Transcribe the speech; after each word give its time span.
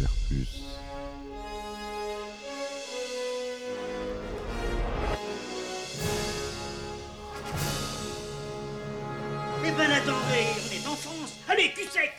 dire 0.00 0.10
plus. 0.28 0.48
Eh 9.62 9.70
ben 9.72 9.90
attendez, 9.90 10.46
on 10.64 10.72
est 10.72 10.86
en 10.86 10.96
France. 10.96 11.32
Allez, 11.48 11.72
cul 11.74 11.86
sec. 11.88 12.12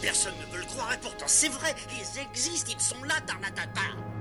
Personne 0.00 0.34
ne 0.38 0.52
veut 0.52 0.60
le 0.60 0.66
croire 0.66 0.92
et 0.92 0.98
pourtant 0.98 1.24
c'est 1.26 1.48
vrai, 1.48 1.74
ils 1.90 2.20
existent, 2.20 2.70
ils 2.72 2.80
sont 2.80 3.02
là, 3.04 3.14
Tarnatata. 3.26 4.13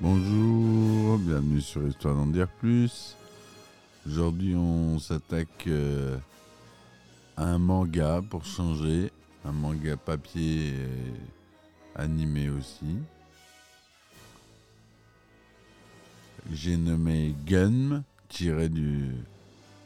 Bonjour, 0.00 1.18
bienvenue 1.18 1.60
sur 1.60 1.84
Histoire 1.88 2.14
d'en 2.14 2.26
dire 2.26 2.46
plus. 2.46 3.16
Aujourd'hui, 4.06 4.54
on 4.54 5.00
s'attaque 5.00 5.66
euh, 5.66 6.16
à 7.36 7.46
un 7.46 7.58
manga 7.58 8.20
pour 8.30 8.44
changer, 8.44 9.10
un 9.44 9.50
manga 9.50 9.96
papier 9.96 10.68
et 10.68 11.96
animé 11.96 12.48
aussi. 12.50 12.98
J'ai 16.52 16.76
nommé 16.76 17.34
Gun, 17.44 18.04
tiré 18.28 18.68
du 18.68 19.10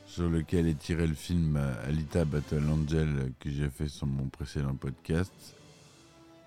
sur 0.07 0.29
lequel 0.29 0.67
est 0.67 0.79
tiré 0.79 1.07
le 1.07 1.15
film 1.15 1.57
euh, 1.57 1.89
Alita 1.89 2.27
Battle 2.27 2.65
Angel 2.69 3.33
que 3.41 3.49
j'ai 3.51 3.71
fait 3.71 3.89
sur 3.89 4.07
mon 4.07 4.27
précédent 4.27 4.75
podcast. 4.75 5.55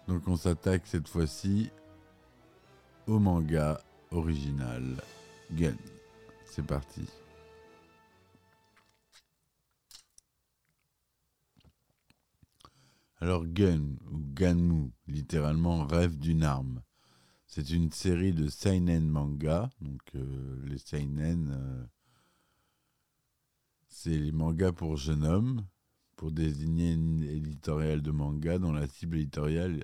Donc 0.07 0.27
on 0.27 0.35
s'attaque 0.35 0.88
cette 0.88 1.07
fois-ci 1.07 1.69
au 3.07 3.19
manga 3.19 3.81
original 4.11 4.83
Gun. 5.52 5.75
C'est 6.45 6.66
parti. 6.66 7.05
Alors 13.19 13.45
Gun 13.45 13.97
ou 14.11 14.17
Ganmu, 14.33 14.91
littéralement 15.07 15.85
rêve 15.85 16.17
d'une 16.17 16.44
arme. 16.44 16.81
C'est 17.45 17.69
une 17.69 17.91
série 17.91 18.33
de 18.33 18.47
seinen 18.47 19.07
manga. 19.07 19.69
Donc 19.81 20.02
euh, 20.16 20.61
les 20.66 20.77
seinen, 20.77 21.52
euh, 21.52 21.85
c'est 23.88 24.17
les 24.17 24.31
mangas 24.31 24.72
pour 24.72 24.97
jeunes 24.97 25.25
hommes, 25.25 25.67
pour 26.22 26.31
désigner 26.31 26.94
une 26.94 27.23
éditoriale 27.23 28.03
de 28.03 28.11
manga 28.11 28.59
dont 28.59 28.73
la 28.73 28.88
cible 28.88 29.17
éditoriale 29.17 29.83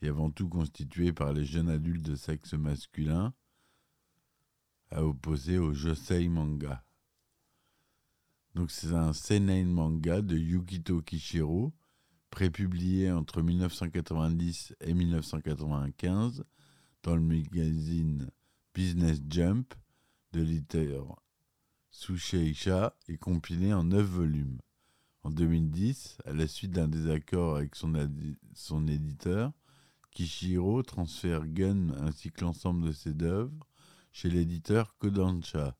est 0.00 0.08
avant 0.08 0.30
tout 0.30 0.48
constituée 0.48 1.12
par 1.12 1.34
les 1.34 1.44
jeunes 1.44 1.68
adultes 1.68 2.00
de 2.00 2.16
sexe 2.16 2.54
masculin, 2.54 3.34
à 4.90 5.04
opposer 5.04 5.58
au 5.58 5.74
josei 5.74 6.30
manga. 6.30 6.82
Donc 8.54 8.70
c'est 8.70 8.94
un 8.94 9.12
seinen 9.12 9.70
manga 9.70 10.22
de 10.22 10.38
Yukito 10.38 11.02
Kishiro, 11.02 11.74
prépublié 12.30 13.12
entre 13.12 13.42
1990 13.42 14.76
et 14.80 14.94
1995 14.94 16.42
dans 17.02 17.16
le 17.16 17.20
magazine 17.20 18.30
Business 18.74 19.20
Jump 19.28 19.74
de 20.32 20.40
l'éditeur 20.40 21.22
Susheisha 21.90 22.96
et 23.08 23.18
compilé 23.18 23.74
en 23.74 23.84
9 23.84 24.06
volumes. 24.06 24.58
En 25.26 25.30
2010, 25.30 26.18
à 26.24 26.32
la 26.32 26.46
suite 26.46 26.70
d'un 26.70 26.86
désaccord 26.86 27.56
avec 27.56 27.74
son, 27.74 27.92
son 28.54 28.86
éditeur, 28.86 29.50
Kishiro 30.12 30.84
transfère 30.84 31.48
Gun 31.48 31.88
ainsi 31.98 32.30
que 32.30 32.44
l'ensemble 32.44 32.86
de 32.86 32.92
ses 32.92 33.20
œuvres 33.24 33.66
chez 34.12 34.30
l'éditeur 34.30 34.96
Kodansha. 34.98 35.76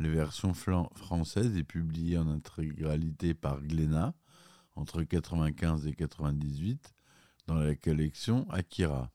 La 0.00 0.08
version 0.08 0.52
française 0.52 1.56
est 1.56 1.62
publiée 1.62 2.18
en 2.18 2.26
intégralité 2.26 3.34
par 3.34 3.62
Glénat 3.62 4.16
entre 4.74 5.04
95 5.04 5.86
et 5.86 5.94
98 5.94 6.92
dans 7.46 7.54
la 7.54 7.76
collection 7.76 8.50
Akira. 8.50 9.12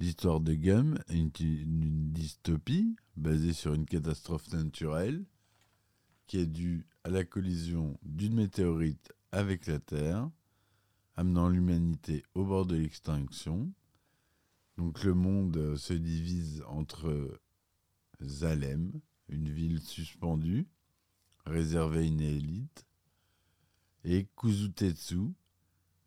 L'histoire 0.00 0.40
de 0.40 0.54
Gum 0.54 0.98
est 1.06 1.14
une, 1.14 1.30
une 1.38 2.10
dystopie 2.10 2.96
basée 3.14 3.52
sur 3.52 3.72
une 3.72 3.86
catastrophe 3.86 4.52
naturelle 4.52 5.24
qui 6.26 6.38
est 6.38 6.46
due 6.46 6.88
à 7.04 7.10
la 7.10 7.24
collision 7.24 7.98
d'une 8.02 8.34
météorite 8.34 9.12
avec 9.32 9.66
la 9.66 9.78
Terre, 9.78 10.30
amenant 11.16 11.48
l'humanité 11.48 12.24
au 12.34 12.44
bord 12.44 12.66
de 12.66 12.76
l'extinction. 12.76 13.72
Donc 14.76 15.02
le 15.04 15.14
monde 15.14 15.56
euh, 15.56 15.76
se 15.76 15.94
divise 15.94 16.62
entre 16.68 17.40
Zalem, 18.22 18.92
une 19.28 19.48
ville 19.48 19.80
suspendue, 19.80 20.66
réservée 21.44 22.00
à 22.00 22.02
une 22.02 22.20
élite, 22.20 22.86
et 24.04 24.26
Kuzutetsu, 24.36 25.32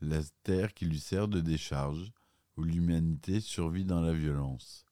la 0.01 0.21
terre 0.43 0.73
qui 0.73 0.85
lui 0.85 0.99
sert 0.99 1.27
de 1.27 1.41
décharge, 1.41 2.11
où 2.57 2.63
l'humanité 2.63 3.41
survit 3.41 3.85
dans 3.85 4.01
la 4.01 4.13
violence. 4.13 4.85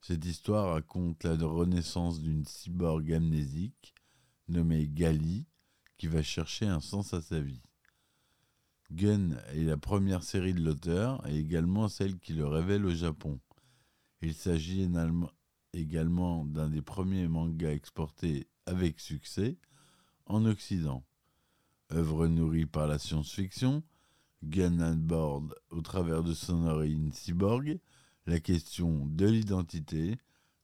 Cette 0.00 0.24
histoire 0.24 0.74
raconte 0.74 1.24
la 1.24 1.34
renaissance 1.34 2.20
d'une 2.20 2.44
cyborg 2.44 3.12
amnésique 3.12 3.94
nommée 4.52 4.86
Gali, 4.88 5.46
qui 5.96 6.06
va 6.06 6.22
chercher 6.22 6.66
un 6.66 6.80
sens 6.80 7.14
à 7.14 7.20
sa 7.20 7.40
vie. 7.40 7.62
Gun 8.90 9.30
est 9.54 9.64
la 9.64 9.76
première 9.78 10.22
série 10.22 10.52
de 10.52 10.60
l'auteur 10.60 11.26
et 11.26 11.38
également 11.38 11.88
celle 11.88 12.18
qui 12.18 12.34
le 12.34 12.46
révèle 12.46 12.84
au 12.84 12.94
Japon. 12.94 13.40
Il 14.20 14.34
s'agit 14.34 14.82
également- 14.82 15.30
également 15.72 16.44
d'un 16.44 16.68
des 16.68 16.82
premiers 16.82 17.26
mangas 17.26 17.72
exportés 17.72 18.46
avec 18.66 19.00
succès 19.00 19.56
en 20.26 20.44
Occident. 20.44 21.02
Œuvre 21.90 22.26
nourrie 22.26 22.66
par 22.66 22.86
la 22.86 22.98
science-fiction, 22.98 23.82
Gun 24.44 24.80
aborde, 24.80 25.54
au 25.70 25.80
travers 25.80 26.22
de 26.22 26.34
son 26.34 26.66
origine 26.66 27.12
cyborg, 27.12 27.78
la 28.26 28.40
question 28.40 29.06
de 29.06 29.26
l'identité, 29.26 30.18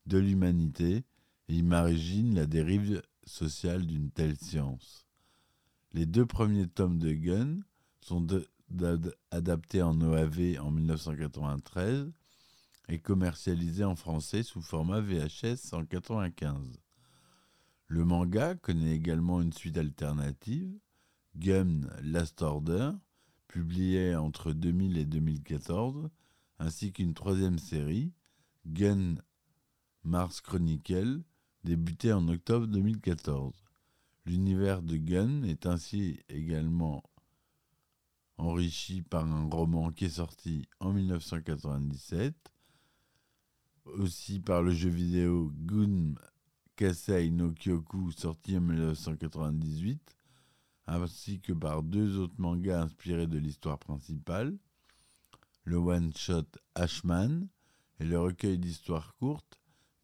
de 0.06 0.18
l'humanité, 0.18 1.04
et 1.48 1.54
imagine 1.54 2.34
la 2.34 2.46
dérive 2.46 3.02
sociale 3.28 3.86
d'une 3.86 4.10
telle 4.10 4.36
science. 4.36 5.06
Les 5.92 6.06
deux 6.06 6.26
premiers 6.26 6.68
tomes 6.68 6.98
de 6.98 7.12
Gun 7.12 7.60
sont 8.00 8.26
adaptés 9.30 9.82
en 9.82 10.00
OAV 10.00 10.58
en 10.60 10.70
1993 10.70 12.12
et 12.88 12.98
commercialisés 12.98 13.84
en 13.84 13.96
français 13.96 14.42
sous 14.42 14.62
format 14.62 15.00
VHS 15.00 15.72
en 15.72 15.80
1995. 15.80 16.80
Le 17.86 18.04
manga 18.04 18.54
connaît 18.54 18.94
également 18.94 19.40
une 19.40 19.52
suite 19.52 19.78
alternative, 19.78 20.78
Gun 21.36 21.80
Last 22.02 22.42
Order, 22.42 22.92
publiée 23.46 24.14
entre 24.14 24.52
2000 24.52 24.98
et 24.98 25.06
2014, 25.06 26.10
ainsi 26.58 26.92
qu'une 26.92 27.14
troisième 27.14 27.58
série, 27.58 28.12
Gun 28.66 29.14
Mars 30.04 30.40
Chronicle, 30.42 31.22
débutée 31.64 32.12
en 32.12 32.26
octobre 32.28 32.66
2014. 32.66 33.54
L'univers 34.26 34.82
de 34.82 34.96
Gun 34.96 35.42
est 35.42 35.66
ainsi 35.66 36.20
également 36.28 37.02
enrichi 38.36 39.02
par 39.02 39.24
un 39.24 39.48
roman 39.48 39.90
qui 39.90 40.06
est 40.06 40.10
sorti 40.10 40.68
en 40.80 40.92
1997, 40.92 42.34
aussi 43.86 44.40
par 44.40 44.62
le 44.62 44.72
jeu 44.72 44.90
vidéo 44.90 45.52
Gun 45.54 46.14
Kasei 46.76 47.30
no 47.30 47.52
Kyoku 47.52 48.12
sorti 48.12 48.56
en 48.56 48.60
1998, 48.60 50.16
ainsi 50.86 51.40
que 51.40 51.52
par 51.52 51.82
deux 51.82 52.18
autres 52.18 52.38
mangas 52.38 52.82
inspirés 52.82 53.26
de 53.26 53.38
l'histoire 53.38 53.78
principale, 53.78 54.56
le 55.64 55.76
one-shot 55.76 56.46
Ashman 56.74 57.48
et 57.98 58.04
le 58.04 58.20
recueil 58.20 58.58
d'histoires 58.58 59.14
courtes 59.16 59.57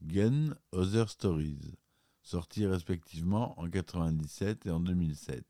Gun 0.06 0.54
Other 0.72 1.08
Stories, 1.08 1.76
sortis 2.22 2.66
respectivement 2.66 3.58
en 3.58 3.62
1997 3.62 4.66
et 4.66 4.70
en 4.70 4.80
2007. 4.80 5.44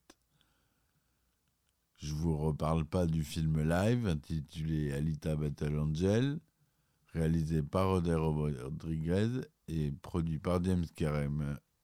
Je 1.96 2.14
vous 2.14 2.36
reparle 2.36 2.84
pas 2.84 3.06
du 3.06 3.24
film 3.24 3.68
live 3.68 4.06
intitulé 4.06 4.92
Alita 4.92 5.34
Battle 5.34 5.76
Angel, 5.78 6.38
réalisé 7.12 7.62
par 7.64 7.88
Rodero 7.88 8.32
Rodriguez 8.32 9.40
et 9.66 9.90
produit 9.90 10.38
par 10.38 10.62
James 10.62 10.86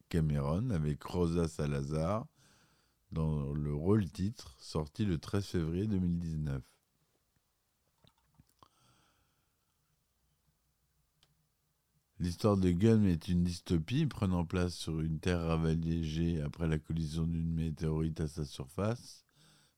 Cameron 0.08 0.70
avec 0.70 1.02
Rosa 1.02 1.48
Salazar 1.48 2.26
dans 3.10 3.52
le 3.52 3.74
rôle 3.74 4.08
titre, 4.08 4.54
sorti 4.60 5.04
le 5.04 5.18
13 5.18 5.44
février 5.44 5.86
2019. 5.88 6.62
L'histoire 12.20 12.58
de 12.58 12.70
Gun 12.70 13.04
est 13.04 13.28
une 13.28 13.44
dystopie 13.44 14.04
prenant 14.04 14.44
place 14.44 14.74
sur 14.74 15.00
une 15.00 15.20
terre 15.20 15.40
ravagée 15.40 16.42
après 16.42 16.68
la 16.68 16.78
collision 16.78 17.26
d'une 17.26 17.50
météorite 17.50 18.20
à 18.20 18.28
sa 18.28 18.44
surface. 18.44 19.24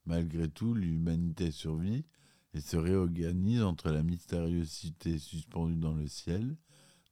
Malgré 0.07 0.49
tout, 0.49 0.75
l'humanité 0.75 1.53
survit 1.53 2.05
et 2.53 2.61
se 2.61 2.77
réorganise 2.77 3.63
entre 3.63 3.91
la 3.91 4.03
mystérieuse 4.03 4.69
cité 4.69 5.21
suspendue 5.21 5.77
dans 5.77 5.95
le 5.95 6.09
ciel, 6.09 6.57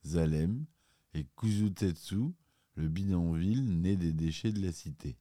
Zalem, 0.04 0.66
et 1.14 1.24
Kuzutetsu, 1.36 2.34
le 2.74 2.88
bidonville 2.88 3.80
né 3.80 3.94
des 3.94 4.12
déchets 4.12 4.50
de 4.50 4.60
la 4.60 4.72
cité. 4.72 5.16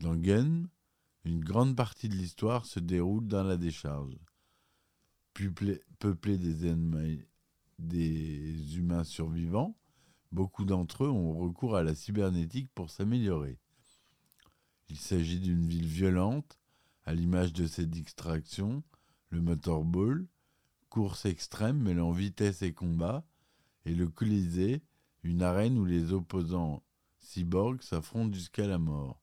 Dans 0.00 0.16
Gun, 0.16 0.64
une 1.24 1.44
grande 1.44 1.76
partie 1.76 2.08
de 2.08 2.16
l'histoire 2.16 2.66
se 2.66 2.80
déroule 2.80 3.28
dans 3.28 3.44
la 3.44 3.56
décharge. 3.56 4.18
Peuplée 5.32 6.38
des, 6.38 6.74
des 7.82 8.76
humains 8.76 9.04
survivants, 9.04 9.76
beaucoup 10.30 10.64
d'entre 10.64 11.04
eux 11.04 11.10
ont 11.10 11.34
recours 11.34 11.76
à 11.76 11.82
la 11.82 11.94
cybernétique 11.94 12.70
pour 12.74 12.90
s'améliorer. 12.90 13.58
Il 14.88 14.98
s'agit 14.98 15.40
d'une 15.40 15.66
ville 15.66 15.86
violente, 15.86 16.58
à 17.04 17.14
l'image 17.14 17.52
de 17.52 17.66
ses 17.66 17.86
distractions, 17.86 18.82
le 19.30 19.40
motorball, 19.40 20.26
course 20.88 21.24
extrême 21.24 21.78
mêlant 21.78 22.12
vitesse 22.12 22.62
et 22.62 22.74
combat, 22.74 23.24
et 23.84 23.94
le 23.94 24.08
Colisée, 24.08 24.82
une 25.22 25.42
arène 25.42 25.78
où 25.78 25.84
les 25.84 26.12
opposants 26.12 26.82
cyborgs 27.18 27.82
s'affrontent 27.82 28.34
jusqu'à 28.34 28.66
la 28.66 28.78
mort. 28.78 29.20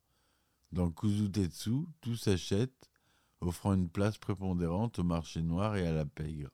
Dans 0.71 0.89
Kuzutetsu, 0.89 1.85
tout 2.01 2.15
s'achète, 2.15 2.89
offrant 3.41 3.73
une 3.73 3.89
place 3.89 4.17
prépondérante 4.17 5.00
au 5.00 5.03
marché 5.03 5.41
noir 5.41 5.75
et 5.75 5.88
à 5.88 5.94
la 5.94 6.06
pègre. 6.06 6.50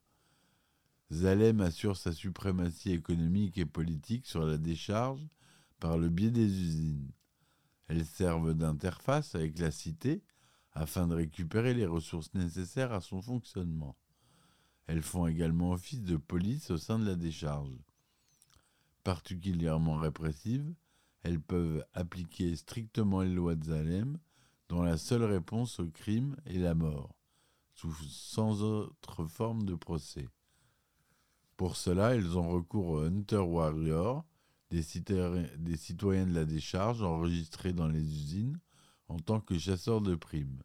Zalem 1.12 1.62
assure 1.62 1.98
sa 1.98 2.12
suprématie 2.12 2.92
économique 2.92 3.57
et 3.57 3.66
politique 3.66 4.25
sur 4.25 4.46
la 4.46 4.57
décharge 4.57 5.25
par 5.80 5.98
le 5.98 6.10
biais 6.10 6.31
des 6.31 6.46
usines. 6.46 7.12
Elles 7.88 8.06
servent 8.06 8.56
d'interface 8.56 9.36
avec 9.36 9.60
la 9.60 9.69
cité 9.72 10.24
afin 10.72 11.07
de 11.07 11.16
récupérer 11.16 11.74
les 11.74 11.86
ressources 11.86 12.34
nécessaires 12.34 12.92
à 12.92 13.02
son 13.02 13.22
fonctionnement. 13.22 13.96
Elles 14.88 15.04
font 15.04 15.28
également 15.28 15.72
office 15.72 16.02
de 16.02 16.18
police 16.18 16.72
au 16.72 16.78
sein 16.78 17.00
de 17.00 17.06
la 17.06 17.16
décharge. 17.16 17.78
Particulièrement 19.04 19.98
répressives, 19.98 20.74
elles 21.22 21.40
peuvent 21.40 21.86
appliquer 21.94 22.56
strictement 22.56 23.22
les 23.22 23.34
lois 23.34 23.56
de 23.56 23.66
Zalem, 23.66 24.18
dont 24.69 24.81
la 24.81 24.98
seule 24.98 25.24
réponse 25.24 25.80
au 25.80 25.88
crime 25.88 26.36
est 26.46 26.57
la 26.57 26.74
mort, 26.74 27.16
sans 27.75 28.63
autre 28.63 29.25
forme 29.25 29.63
de 29.63 29.75
procès. 29.75 30.28
Pour 31.57 31.75
cela, 31.75 32.16
elles 32.16 32.38
ont 32.38 32.50
recours 32.50 32.88
aux 32.88 33.02
Hunter 33.02 33.38
Warrior, 33.38 34.25
des, 34.69 34.84
des 35.57 35.78
citoyens 35.78 36.25
de 36.25 36.34
la 36.34 36.46
décharge 36.46 37.02
enregistrés 37.02 37.74
dans 37.74 37.88
les 37.88 38.02
usines 38.02 38.60
en 39.07 39.19
tant 39.19 39.40
que 39.40 39.57
chasseurs 39.57 40.02
de 40.02 40.16
primes, 40.16 40.62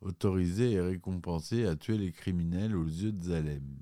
autorisés 0.00 0.72
et 0.72 0.80
récompensés 0.80 1.66
à 1.66 1.76
tuer 1.76 1.98
les 1.98 2.12
criminels 2.12 2.76
aux 2.76 2.86
yeux 2.86 3.12
de 3.12 3.22
Zalem. 3.22 3.80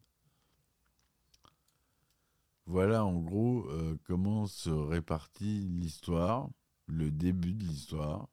Voilà 2.66 3.04
en 3.04 3.20
gros 3.20 3.68
euh, 3.70 3.96
comment 4.04 4.46
se 4.46 4.70
répartit 4.70 5.68
l'histoire, 5.68 6.48
le 6.86 7.10
début 7.10 7.54
de 7.54 7.64
l'histoire. 7.64 8.28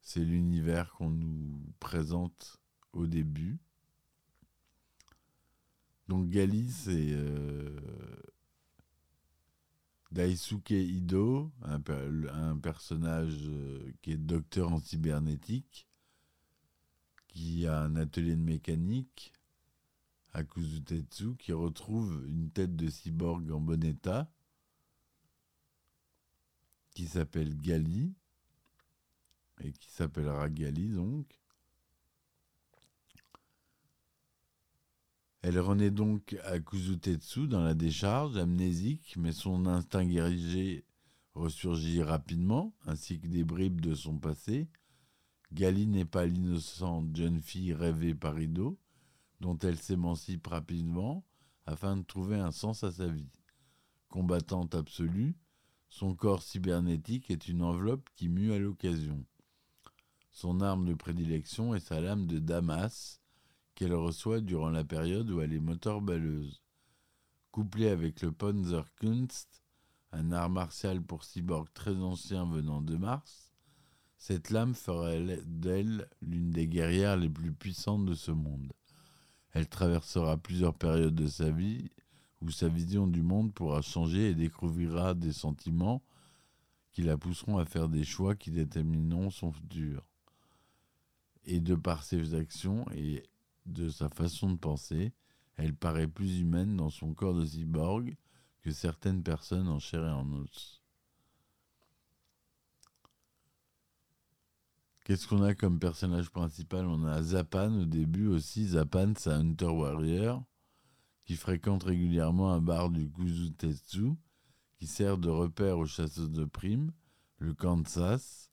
C'est 0.00 0.24
l'univers 0.24 0.92
qu'on 0.92 1.10
nous 1.10 1.60
présente 1.78 2.58
au 2.92 3.06
début. 3.06 3.58
Donc 6.08 6.28
Gali, 6.28 6.70
c'est 6.70 7.10
euh, 7.10 7.80
Daisuke 10.12 10.70
Ido, 10.70 11.52
un, 11.62 11.80
personnage 12.58 13.48
euh, 13.48 13.92
qui 14.02 14.12
est 14.12 14.16
docteur 14.16 14.72
en 14.72 14.78
cybernétique, 14.78 15.88
qui 17.28 17.66
a 17.66 17.80
un 17.80 17.96
atelier 17.96 18.36
de 18.36 18.42
mécanique 18.42 19.32
à 20.32 20.44
Kuzutetsu, 20.44 21.34
qui 21.36 21.52
retrouve 21.52 22.24
une 22.28 22.50
tête 22.50 22.76
de 22.76 22.88
cyborg 22.88 23.50
en 23.50 23.60
bon 23.60 23.82
état, 23.82 24.30
qui 26.92 27.06
s'appelle 27.06 27.56
Gali, 27.56 28.14
et 29.60 29.72
qui 29.72 29.90
s'appellera 29.90 30.48
Gali 30.48 30.88
donc. 30.88 31.26
Elle 35.48 35.60
renaît 35.60 35.92
donc 35.92 36.36
à 36.42 36.58
Kuzutetsu 36.58 37.46
dans 37.46 37.62
la 37.62 37.74
décharge, 37.74 38.36
amnésique, 38.36 39.14
mais 39.16 39.30
son 39.30 39.66
instinct 39.66 40.04
guerrier 40.04 40.84
ressurgit 41.34 42.02
rapidement, 42.02 42.74
ainsi 42.84 43.20
que 43.20 43.28
des 43.28 43.44
bribes 43.44 43.80
de 43.80 43.94
son 43.94 44.18
passé. 44.18 44.68
Gali 45.52 45.86
n'est 45.86 46.04
pas 46.04 46.26
l'innocente 46.26 47.14
jeune 47.14 47.40
fille 47.40 47.72
rêvée 47.72 48.12
par 48.12 48.40
Ido, 48.40 48.76
dont 49.38 49.56
elle 49.60 49.78
s'émancipe 49.78 50.48
rapidement 50.48 51.24
afin 51.64 51.96
de 51.96 52.02
trouver 52.02 52.40
un 52.40 52.50
sens 52.50 52.82
à 52.82 52.90
sa 52.90 53.06
vie. 53.06 53.30
Combattante 54.08 54.74
absolue, 54.74 55.36
son 55.90 56.16
corps 56.16 56.42
cybernétique 56.42 57.30
est 57.30 57.46
une 57.46 57.62
enveloppe 57.62 58.08
qui 58.16 58.28
mue 58.28 58.52
à 58.52 58.58
l'occasion. 58.58 59.24
Son 60.32 60.60
arme 60.60 60.86
de 60.86 60.94
prédilection 60.94 61.72
est 61.72 61.86
sa 61.86 62.00
lame 62.00 62.26
de 62.26 62.40
Damas, 62.40 63.20
qu'elle 63.76 63.94
reçoit 63.94 64.40
durant 64.40 64.70
la 64.70 64.84
période 64.84 65.30
où 65.30 65.40
elle 65.40 65.52
est 65.52 65.60
moteur-balleuse. 65.60 66.62
Couplée 67.52 67.88
avec 67.88 68.22
le 68.22 68.32
Panzerkunst, 68.32 69.62
un 70.12 70.32
art 70.32 70.50
martial 70.50 71.02
pour 71.02 71.24
cyborg 71.24 71.68
très 71.74 71.94
ancien 71.94 72.46
venant 72.46 72.80
de 72.80 72.96
Mars, 72.96 73.52
cette 74.18 74.50
lame 74.50 74.74
ferait 74.74 75.40
d'elle 75.44 76.08
l'une 76.22 76.50
des 76.50 76.66
guerrières 76.66 77.18
les 77.18 77.28
plus 77.28 77.52
puissantes 77.52 78.06
de 78.06 78.14
ce 78.14 78.30
monde. 78.30 78.72
Elle 79.52 79.68
traversera 79.68 80.38
plusieurs 80.38 80.74
périodes 80.74 81.14
de 81.14 81.28
sa 81.28 81.50
vie 81.50 81.90
où 82.40 82.50
sa 82.50 82.68
vision 82.68 83.06
du 83.06 83.22
monde 83.22 83.52
pourra 83.52 83.82
changer 83.82 84.30
et 84.30 84.34
découvrira 84.34 85.14
des 85.14 85.32
sentiments 85.32 86.02
qui 86.92 87.02
la 87.02 87.18
pousseront 87.18 87.58
à 87.58 87.66
faire 87.66 87.90
des 87.90 88.04
choix 88.04 88.34
qui 88.34 88.50
détermineront 88.50 89.30
son 89.30 89.52
futur. 89.52 90.02
Et 91.44 91.60
de 91.60 91.74
par 91.74 92.04
ses 92.04 92.34
actions 92.34 92.86
et 92.94 93.22
de 93.66 93.88
sa 93.88 94.08
façon 94.08 94.50
de 94.50 94.58
penser, 94.58 95.12
elle 95.56 95.74
paraît 95.74 96.08
plus 96.08 96.40
humaine 96.40 96.76
dans 96.76 96.90
son 96.90 97.14
corps 97.14 97.34
de 97.34 97.44
cyborg 97.44 98.16
que 98.62 98.70
certaines 98.70 99.22
personnes 99.22 99.68
en 99.68 99.78
chair 99.78 100.04
et 100.04 100.10
en 100.10 100.32
os. 100.32 100.82
Qu'est-ce 105.04 105.28
qu'on 105.28 105.42
a 105.42 105.54
comme 105.54 105.78
personnage 105.78 106.30
principal? 106.30 106.84
On 106.86 107.04
a 107.04 107.22
Zapan 107.22 107.72
au 107.82 107.84
début 107.84 108.26
aussi. 108.26 108.66
Zapan, 108.66 109.12
c'est 109.16 109.30
un 109.30 109.40
Hunter 109.40 109.66
Warrior 109.66 110.42
qui 111.24 111.36
fréquente 111.36 111.84
régulièrement 111.84 112.52
un 112.52 112.60
bar 112.60 112.90
du 112.90 113.08
Kuzutetsu 113.10 114.14
qui 114.74 114.86
sert 114.88 115.16
de 115.16 115.28
repère 115.28 115.78
aux 115.78 115.86
chasseuses 115.86 116.32
de 116.32 116.44
primes, 116.44 116.90
le 117.38 117.54
Kansas. 117.54 118.50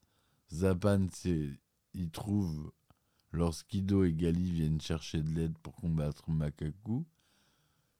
Zapan 0.52 1.06
y 1.92 2.10
trouve 2.10 2.72
lorsqu'Ido 3.34 4.04
et 4.04 4.12
Gali 4.12 4.52
viennent 4.52 4.80
chercher 4.80 5.22
de 5.22 5.30
l'aide 5.30 5.58
pour 5.58 5.74
combattre 5.74 6.30
Makaku. 6.30 7.04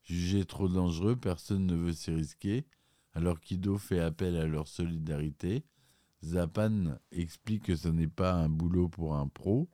Jugé 0.03 0.45
trop 0.45 0.69
dangereux, 0.69 1.17
personne 1.17 1.67
ne 1.67 1.75
veut 1.75 1.93
s'y 1.93 2.11
risquer, 2.11 2.67
alors 3.15 3.41
qu'Ido 3.41 3.77
fait 3.79 4.01
appel 4.01 4.37
à 4.37 4.47
leur 4.47 4.69
solidarité. 4.69 5.65
Zapan 6.23 6.99
explique 7.11 7.65
que 7.65 7.77
ce 7.77 7.89
n'est 7.89 8.09
pas 8.09 8.35
un 8.35 8.49
boulot 8.49 8.89
pour 8.89 9.17
un 9.17 9.29
pro, 9.29 9.69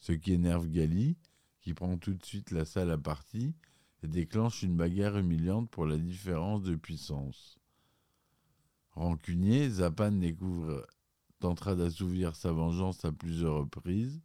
ce 0.00 0.12
qui 0.12 0.32
énerve 0.32 0.68
Gali, 0.68 1.16
qui 1.60 1.74
prend 1.74 1.96
tout 1.98 2.14
de 2.14 2.24
suite 2.24 2.50
la 2.50 2.64
salle 2.64 2.90
à 2.90 2.98
partie 2.98 3.54
et 4.02 4.08
déclenche 4.08 4.62
une 4.62 4.76
bagarre 4.76 5.18
humiliante 5.18 5.70
pour 5.70 5.86
la 5.86 5.96
différence 5.96 6.62
de 6.62 6.76
puissance. 6.76 7.58
Rancunier, 8.92 9.68
Zapan 9.68 10.12
découvre 10.12 10.86
tentera 11.38 11.74
d'assouvir 11.74 12.34
sa 12.34 12.52
vengeance 12.52 13.04
à 13.04 13.12
plusieurs 13.12 13.58
reprises, 13.58 14.20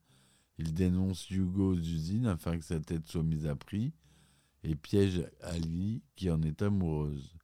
il 0.58 0.74
dénonce 0.74 1.30
Hugo 1.30 1.74
aux 1.74 1.80
usines 1.80 2.28
afin 2.28 2.58
que 2.58 2.66
sa 2.66 2.80
tête 2.80 3.08
soit 3.08 3.24
mise 3.24 3.48
à 3.48 3.56
prix 3.56 3.94
et 4.64 4.76
piège 4.76 5.28
Ali 5.42 6.02
qui 6.16 6.30
en 6.30 6.42
est 6.42 6.62
amoureuse. 6.62 7.36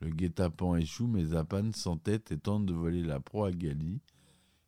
Le 0.00 0.10
guet-apens 0.10 0.76
échoue 0.76 1.06
mais 1.06 1.26
Zapan 1.26 1.72
s'entête 1.72 2.32
et 2.32 2.38
tente 2.38 2.66
de 2.66 2.74
voler 2.74 3.02
la 3.02 3.20
proie 3.20 3.48
à 3.48 3.52
Gali. 3.52 4.00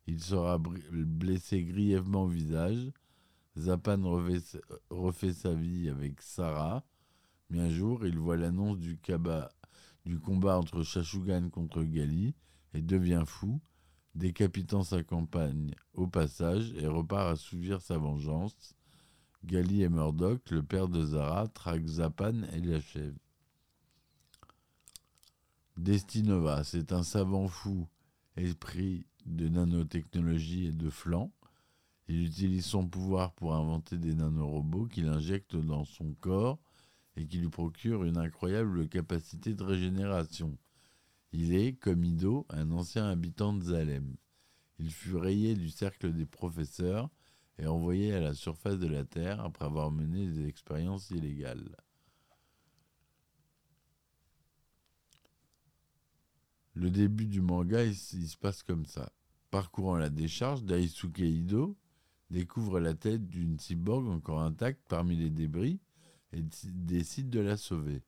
Il 0.07 0.23
sera 0.23 0.57
blessé 0.57 1.63
grièvement 1.63 2.23
au 2.23 2.27
visage. 2.27 2.91
Zapan 3.57 4.01
refait, 4.89 5.33
sa 5.33 5.53
vie 5.53 5.89
avec 5.89 6.21
Sarah. 6.21 6.83
Mais 7.49 7.59
un 7.59 7.69
jour, 7.69 8.05
il 8.05 8.17
voit 8.17 8.37
l'annonce 8.37 8.79
du, 8.79 8.99
du 10.05 10.19
combat 10.19 10.57
entre 10.57 10.83
Shashugan 10.83 11.49
contre 11.49 11.83
Gali 11.83 12.33
et 12.73 12.81
devient 12.81 13.23
fou 13.25 13.59
décapitant 14.15 14.83
sa 14.83 15.03
campagne 15.03 15.73
au 15.93 16.07
passage 16.07 16.73
et 16.77 16.87
repart 16.87 17.31
assouvir 17.31 17.81
sa 17.81 17.97
vengeance. 17.97 18.75
Gali 19.45 19.83
et 19.83 19.89
Murdoch, 19.89 20.49
le 20.51 20.63
père 20.63 20.89
de 20.89 21.03
Zara, 21.05 21.47
traquent 21.47 21.87
Zapan 21.87 22.43
et 22.53 22.59
l'achèvent. 22.59 23.17
Destinova, 25.77 26.65
c'est 26.65 26.91
un 26.91 27.03
savant 27.03 27.47
fou, 27.47 27.87
esprit 28.35 29.05
de 29.25 29.47
nanotechnologie 29.47 30.65
et 30.67 30.71
de 30.73 30.89
flanc. 30.89 31.31
Il 32.09 32.25
utilise 32.25 32.65
son 32.65 32.87
pouvoir 32.87 33.31
pour 33.33 33.55
inventer 33.55 33.97
des 33.97 34.13
nanorobots 34.13 34.87
qu'il 34.87 35.07
injecte 35.07 35.55
dans 35.55 35.85
son 35.85 36.13
corps 36.15 36.59
et 37.15 37.25
qui 37.25 37.37
lui 37.37 37.49
procurent 37.49 38.03
une 38.03 38.17
incroyable 38.17 38.89
capacité 38.89 39.53
de 39.53 39.63
régénération. 39.63 40.57
Il 41.31 41.53
est, 41.53 41.73
comme 41.73 42.03
Ido, 42.03 42.45
un 42.49 42.71
ancien 42.71 43.07
habitant 43.07 43.53
de 43.53 43.63
Zalem. 43.63 44.15
Il 44.79 44.91
fut 44.91 45.15
rayé 45.15 45.55
du 45.55 45.69
cercle 45.69 46.13
des 46.13 46.25
professeurs 46.25 47.09
et 47.57 47.67
envoyé 47.67 48.13
à 48.13 48.19
la 48.19 48.33
surface 48.33 48.79
de 48.79 48.87
la 48.87 49.03
Terre 49.03 49.41
après 49.41 49.65
avoir 49.65 49.91
mené 49.91 50.27
des 50.27 50.47
expériences 50.47 51.11
illégales. 51.11 51.75
Le 56.73 56.89
début 56.89 57.25
du 57.25 57.41
manga, 57.41 57.83
il, 57.83 57.95
se 57.95 58.37
passe 58.37 58.63
comme 58.63 58.85
ça. 58.85 59.11
Parcourant 59.51 59.97
la 59.97 60.09
décharge, 60.09 60.63
Daisuke 60.63 61.19
Ido 61.19 61.75
découvre 62.29 62.79
la 62.79 62.93
tête 62.93 63.27
d'une 63.27 63.59
cyborg 63.59 64.07
encore 64.07 64.41
intacte 64.41 64.81
parmi 64.87 65.17
les 65.17 65.29
débris 65.29 65.81
et 66.31 66.41
décide 66.41 67.29
de 67.29 67.41
la 67.41 67.57
sauver. 67.57 68.01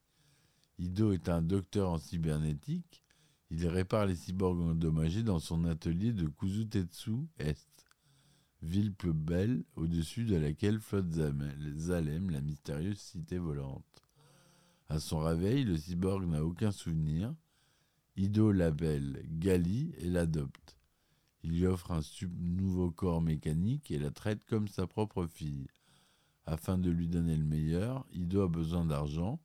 Ido 0.77 1.11
est 1.11 1.27
un 1.27 1.41
docteur 1.41 1.89
en 1.89 1.97
cybernétique. 1.97 3.00
Il 3.53 3.67
répare 3.67 4.05
les 4.05 4.15
cyborgs 4.15 4.61
endommagés 4.61 5.23
dans 5.23 5.39
son 5.39 5.65
atelier 5.65 6.13
de 6.13 6.25
Kuzutetsu 6.25 7.27
Est, 7.37 7.85
ville 8.61 8.93
peu 8.93 9.11
belle 9.11 9.65
au-dessus 9.75 10.23
de 10.23 10.37
laquelle 10.37 10.79
flotte 10.79 11.11
Zalem, 11.75 12.29
la 12.29 12.39
mystérieuse 12.39 12.97
cité 12.97 13.37
volante. 13.37 14.03
À 14.87 14.99
son 14.99 15.19
réveil, 15.19 15.65
le 15.65 15.75
cyborg 15.75 16.25
n'a 16.29 16.45
aucun 16.45 16.71
souvenir. 16.71 17.35
Ido 18.15 18.53
l'appelle 18.53 19.21
Gali 19.27 19.93
et 19.97 20.09
l'adopte. 20.09 20.77
Il 21.43 21.51
lui 21.51 21.65
offre 21.65 21.91
un 21.91 22.01
nouveau 22.39 22.89
corps 22.89 23.21
mécanique 23.21 23.91
et 23.91 23.99
la 23.99 24.11
traite 24.11 24.45
comme 24.45 24.69
sa 24.69 24.87
propre 24.87 25.27
fille. 25.27 25.67
Afin 26.45 26.77
de 26.77 26.89
lui 26.89 27.09
donner 27.09 27.35
le 27.35 27.43
meilleur, 27.43 28.05
Ido 28.13 28.43
a 28.43 28.47
besoin 28.47 28.85
d'argent. 28.85 29.41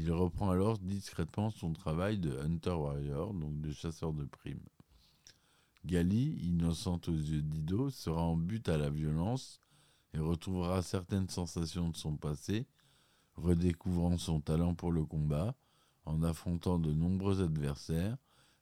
Il 0.00 0.12
reprend 0.12 0.50
alors 0.50 0.78
discrètement 0.78 1.50
son 1.50 1.72
travail 1.72 2.18
de 2.18 2.38
Hunter 2.38 2.70
Warrior, 2.70 3.34
donc 3.34 3.60
de 3.60 3.72
chasseur 3.72 4.12
de 4.12 4.24
primes. 4.24 4.62
Gali, 5.84 6.38
innocente 6.40 7.08
aux 7.08 7.16
yeux 7.16 7.42
d'Ido, 7.42 7.90
sera 7.90 8.22
en 8.22 8.36
but 8.36 8.68
à 8.68 8.78
la 8.78 8.90
violence 8.90 9.60
et 10.14 10.20
retrouvera 10.20 10.82
certaines 10.82 11.28
sensations 11.28 11.88
de 11.88 11.96
son 11.96 12.16
passé, 12.16 12.68
redécouvrant 13.34 14.16
son 14.18 14.40
talent 14.40 14.72
pour 14.72 14.92
le 14.92 15.04
combat, 15.04 15.56
en 16.04 16.22
affrontant 16.22 16.78
de 16.78 16.92
nombreux 16.92 17.42
adversaires 17.42 18.16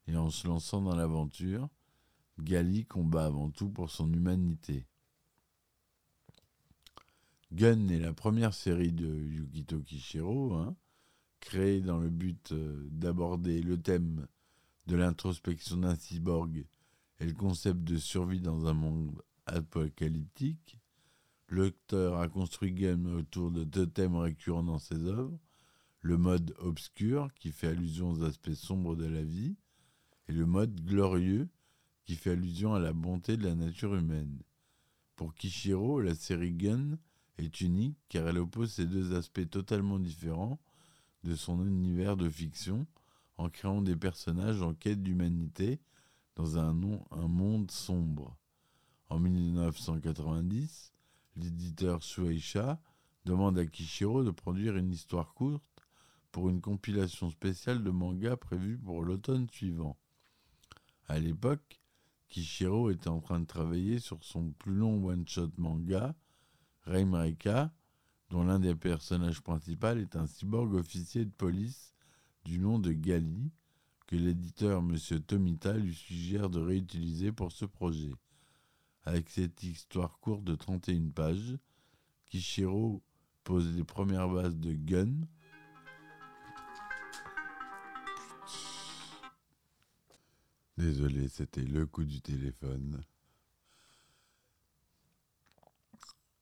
et 0.06 0.16
en 0.16 0.30
se 0.30 0.48
lançant 0.48 0.80
dans 0.80 0.96
l'aventure. 0.96 1.68
Gali 2.40 2.86
combat 2.86 3.26
avant 3.26 3.50
tout 3.50 3.68
pour 3.68 3.90
son 3.90 4.10
humanité. 4.10 4.86
Gun 7.52 7.88
est 7.88 8.00
la 8.00 8.14
première 8.14 8.54
série 8.54 8.92
de 8.92 9.06
Yukito 9.06 9.80
Kishiro, 9.80 10.54
hein, 10.54 10.74
créée 11.40 11.80
dans 11.80 11.98
le 11.98 12.10
but 12.10 12.52
euh, 12.52 12.86
d'aborder 12.90 13.62
le 13.62 13.80
thème 13.80 14.26
de 14.86 14.96
l'introspection 14.96 15.78
d'un 15.78 15.94
cyborg 15.94 16.66
et 17.20 17.26
le 17.26 17.34
concept 17.34 17.82
de 17.84 17.96
survie 17.96 18.40
dans 18.40 18.66
un 18.66 18.74
monde 18.74 19.22
apocalyptique. 19.46 20.78
L'auteur 21.48 22.18
a 22.18 22.28
construit 22.28 22.72
Gun 22.72 23.06
autour 23.06 23.50
de 23.50 23.64
deux 23.64 23.86
thèmes 23.86 24.16
récurrents 24.16 24.64
dans 24.64 24.78
ses 24.78 25.04
œuvres 25.04 25.38
le 26.06 26.16
mode 26.16 26.54
obscur 26.58 27.28
qui 27.34 27.50
fait 27.50 27.66
allusion 27.66 28.12
aux 28.12 28.22
aspects 28.22 28.54
sombres 28.54 28.94
de 28.94 29.06
la 29.06 29.24
vie 29.24 29.56
et 30.28 30.32
le 30.32 30.46
mode 30.46 30.80
glorieux 30.84 31.48
qui 32.04 32.14
fait 32.14 32.30
allusion 32.30 32.74
à 32.74 32.78
la 32.78 32.92
bonté 32.92 33.36
de 33.36 33.42
la 33.42 33.56
nature 33.56 33.96
humaine. 33.96 34.38
Pour 35.16 35.34
Kishiro, 35.34 36.00
la 36.00 36.14
série 36.14 36.52
Gun 36.52 36.96
est 37.38 37.60
unique 37.60 37.98
car 38.08 38.28
elle 38.28 38.38
oppose 38.38 38.72
ces 38.72 38.86
deux 38.86 39.16
aspects 39.16 39.50
totalement 39.50 39.98
différents 39.98 40.60
de 41.26 41.34
son 41.34 41.66
univers 41.66 42.16
de 42.16 42.30
fiction 42.30 42.86
en 43.36 43.50
créant 43.50 43.82
des 43.82 43.96
personnages 43.96 44.62
en 44.62 44.74
quête 44.74 45.02
d'humanité 45.02 45.80
dans 46.36 46.56
un, 46.56 46.72
monde 46.72 47.70
sombre. 47.70 48.36
En 49.08 49.18
1990, 49.18 50.92
l'éditeur 51.34 52.00
Shueisha 52.00 52.80
demande 53.24 53.58
à 53.58 53.66
Kishiro 53.66 54.22
de 54.22 54.30
produire 54.30 54.76
une 54.76 54.92
histoire 54.92 55.34
courte 55.34 55.64
pour 56.30 56.48
une 56.48 56.60
compilation 56.60 57.28
spéciale 57.30 57.82
de 57.82 57.90
mangas 57.90 58.36
prévue 58.36 58.78
pour 58.78 59.02
l'automne 59.02 59.48
suivant. 59.50 59.96
À 61.08 61.18
l'époque, 61.18 61.80
Kishiro 62.28 62.90
était 62.90 63.08
en 63.08 63.20
train 63.20 63.40
de 63.40 63.46
travailler 63.46 63.98
sur 63.98 64.22
son 64.22 64.52
plus 64.52 64.74
long 64.74 65.04
one-shot 65.04 65.50
manga, 65.56 66.14
Reimaika, 66.82 67.72
dont 68.30 68.44
l'un 68.44 68.58
des 68.58 68.74
personnages 68.74 69.40
principaux 69.40 69.96
est 69.96 70.16
un 70.16 70.26
cyborg 70.26 70.74
officier 70.74 71.24
de 71.24 71.30
police 71.30 71.94
du 72.44 72.58
nom 72.58 72.78
de 72.78 72.92
Gali, 72.92 73.50
que 74.06 74.16
l'éditeur 74.16 74.80
M. 74.80 74.96
Tomita 75.26 75.72
lui 75.72 75.94
suggère 75.94 76.48
de 76.48 76.60
réutiliser 76.60 77.32
pour 77.32 77.52
ce 77.52 77.64
projet. 77.64 78.12
Avec 79.04 79.30
cette 79.30 79.62
histoire 79.62 80.18
courte 80.20 80.44
de 80.44 80.54
31 80.54 81.10
pages, 81.10 81.56
Kishiro 82.26 83.02
pose 83.44 83.74
les 83.74 83.84
premières 83.84 84.28
bases 84.28 84.56
de 84.56 84.72
Gun. 84.72 85.12
Désolé, 90.76 91.28
c'était 91.28 91.64
le 91.64 91.86
coup 91.86 92.04
du 92.04 92.20
téléphone. 92.20 93.02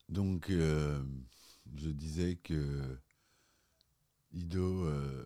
Donc, 0.08 0.50
euh, 0.50 1.02
je 1.76 1.88
disais 1.90 2.36
que 2.36 2.98
Ido 4.32 4.86
euh, 4.86 5.24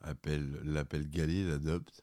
appelle, 0.00 0.60
l'appelle 0.64 1.08
Gali, 1.10 1.44
l'adopte. 1.46 2.02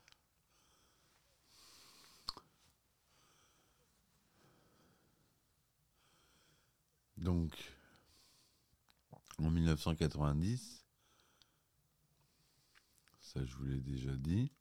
Donc, 7.17 7.53
en 9.37 9.49
1990, 9.51 10.85
ça 13.21 13.45
je 13.45 13.55
vous 13.55 13.65
l'ai 13.65 13.79
déjà 13.79 14.15
dit, 14.15 14.51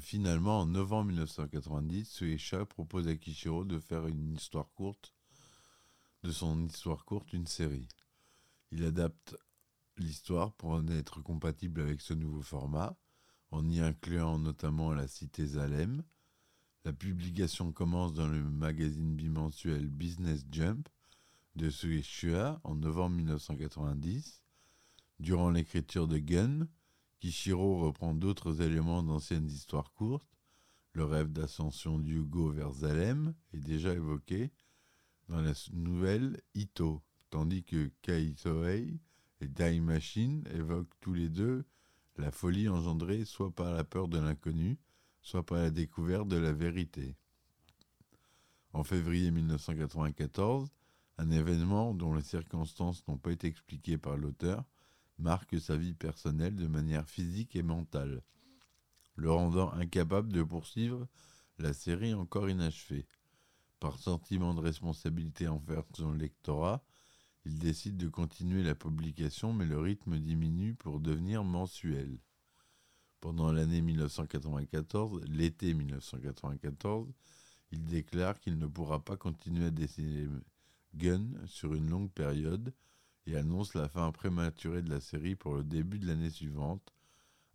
Finalement, 0.00 0.60
en 0.60 0.66
novembre 0.66 1.06
1990, 1.06 2.04
Sueisha 2.04 2.64
propose 2.64 3.08
à 3.08 3.16
Kishiro 3.16 3.64
de 3.64 3.78
faire 3.78 4.06
une 4.06 4.34
histoire 4.34 4.70
courte, 4.74 5.14
de 6.22 6.30
son 6.30 6.66
histoire 6.66 7.04
courte, 7.04 7.32
une 7.32 7.46
série. 7.46 7.88
Il 8.70 8.84
adapte 8.84 9.36
l'histoire 9.96 10.52
pour 10.52 10.70
en 10.70 10.86
être 10.88 11.22
compatible 11.22 11.80
avec 11.80 12.00
ce 12.00 12.14
nouveau 12.14 12.42
format, 12.42 12.96
en 13.50 13.68
y 13.68 13.80
incluant 13.80 14.38
notamment 14.38 14.92
la 14.92 15.08
cité 15.08 15.44
Zalem. 15.44 16.02
La 16.84 16.92
publication 16.92 17.72
commence 17.72 18.14
dans 18.14 18.28
le 18.28 18.42
magazine 18.42 19.16
bimensuel 19.16 19.88
Business 19.88 20.44
Jump 20.50 20.88
de 21.56 21.68
Sueisha 21.68 22.60
en 22.64 22.76
novembre 22.76 23.16
1990. 23.16 24.42
Durant 25.18 25.50
l'écriture 25.50 26.06
de 26.06 26.18
Gun, 26.18 26.68
Kishiro 27.20 27.78
reprend 27.80 28.14
d'autres 28.14 28.62
éléments 28.62 29.02
d'anciennes 29.02 29.48
histoires 29.48 29.92
courtes. 29.92 30.26
Le 30.92 31.04
rêve 31.04 31.30
d'ascension 31.30 31.98
d'Hugo 31.98 32.50
vers 32.50 32.72
Zalem 32.72 33.34
est 33.52 33.60
déjà 33.60 33.92
évoqué 33.92 34.50
dans 35.28 35.40
la 35.40 35.52
nouvelle 35.72 36.40
Ito, 36.54 37.02
tandis 37.30 37.62
que 37.62 37.92
Kaitoei 38.02 38.98
et 39.40 39.48
Dai 39.48 39.80
Machine 39.80 40.42
évoquent 40.52 40.98
tous 41.00 41.14
les 41.14 41.28
deux 41.28 41.64
la 42.20 42.30
folie 42.30 42.68
engendrée 42.68 43.24
soit 43.24 43.50
par 43.50 43.72
la 43.72 43.84
peur 43.84 44.08
de 44.08 44.18
l'inconnu, 44.18 44.78
soit 45.22 45.44
par 45.44 45.58
la 45.58 45.70
découverte 45.70 46.28
de 46.28 46.36
la 46.36 46.52
vérité. 46.52 47.16
En 48.72 48.84
février 48.84 49.30
1994, 49.30 50.70
un 51.18 51.30
événement 51.30 51.94
dont 51.94 52.14
les 52.14 52.22
circonstances 52.22 53.06
n'ont 53.08 53.18
pas 53.18 53.32
été 53.32 53.46
expliquées 53.46 53.98
par 53.98 54.16
l'auteur 54.16 54.64
marque 55.20 55.60
sa 55.60 55.76
vie 55.76 55.94
personnelle 55.94 56.56
de 56.56 56.66
manière 56.66 57.08
physique 57.08 57.54
et 57.56 57.62
mentale, 57.62 58.22
le 59.16 59.30
rendant 59.30 59.72
incapable 59.72 60.32
de 60.32 60.42
poursuivre 60.42 61.06
la 61.58 61.72
série 61.72 62.14
encore 62.14 62.48
inachevée. 62.48 63.06
Par 63.78 63.98
sentiment 63.98 64.54
de 64.54 64.60
responsabilité 64.60 65.48
envers 65.48 65.84
son 65.94 66.12
lectorat, 66.12 66.82
il 67.44 67.58
décide 67.58 67.96
de 67.96 68.08
continuer 68.08 68.62
la 68.62 68.74
publication, 68.74 69.52
mais 69.52 69.64
le 69.64 69.78
rythme 69.78 70.18
diminue 70.18 70.74
pour 70.74 71.00
devenir 71.00 71.44
mensuel. 71.44 72.18
Pendant 73.20 73.52
l'année 73.52 73.80
1994, 73.80 75.24
l'été 75.26 75.74
1994, 75.74 77.12
il 77.72 77.84
déclare 77.84 78.38
qu'il 78.40 78.58
ne 78.58 78.66
pourra 78.66 79.04
pas 79.04 79.16
continuer 79.16 79.66
à 79.66 79.70
dessiner 79.70 80.26
Gun 80.94 81.26
sur 81.46 81.74
une 81.74 81.88
longue 81.88 82.10
période 82.10 82.74
et 83.26 83.36
annonce 83.36 83.74
la 83.74 83.88
fin 83.88 84.10
prématurée 84.12 84.82
de 84.82 84.90
la 84.90 85.00
série 85.00 85.36
pour 85.36 85.54
le 85.54 85.64
début 85.64 85.98
de 85.98 86.06
l'année 86.06 86.30
suivante, 86.30 86.92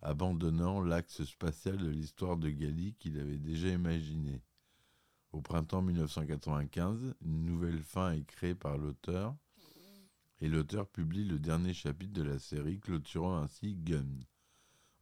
abandonnant 0.01 0.81
l'axe 0.81 1.23
spatial 1.23 1.77
de 1.77 1.89
l'histoire 1.89 2.37
de 2.37 2.49
Gali 2.49 2.93
qu'il 2.99 3.19
avait 3.19 3.37
déjà 3.37 3.69
imaginé. 3.69 4.41
Au 5.31 5.41
printemps 5.41 5.81
1995, 5.81 7.15
une 7.21 7.45
nouvelle 7.45 7.81
fin 7.81 8.13
est 8.13 8.25
créée 8.25 8.55
par 8.55 8.77
l'auteur, 8.77 9.35
et 10.41 10.47
l'auteur 10.47 10.87
publie 10.87 11.25
le 11.25 11.39
dernier 11.39 11.73
chapitre 11.73 12.13
de 12.13 12.23
la 12.23 12.39
série, 12.39 12.79
clôturant 12.79 13.37
ainsi 13.37 13.75
Gun. 13.75 14.05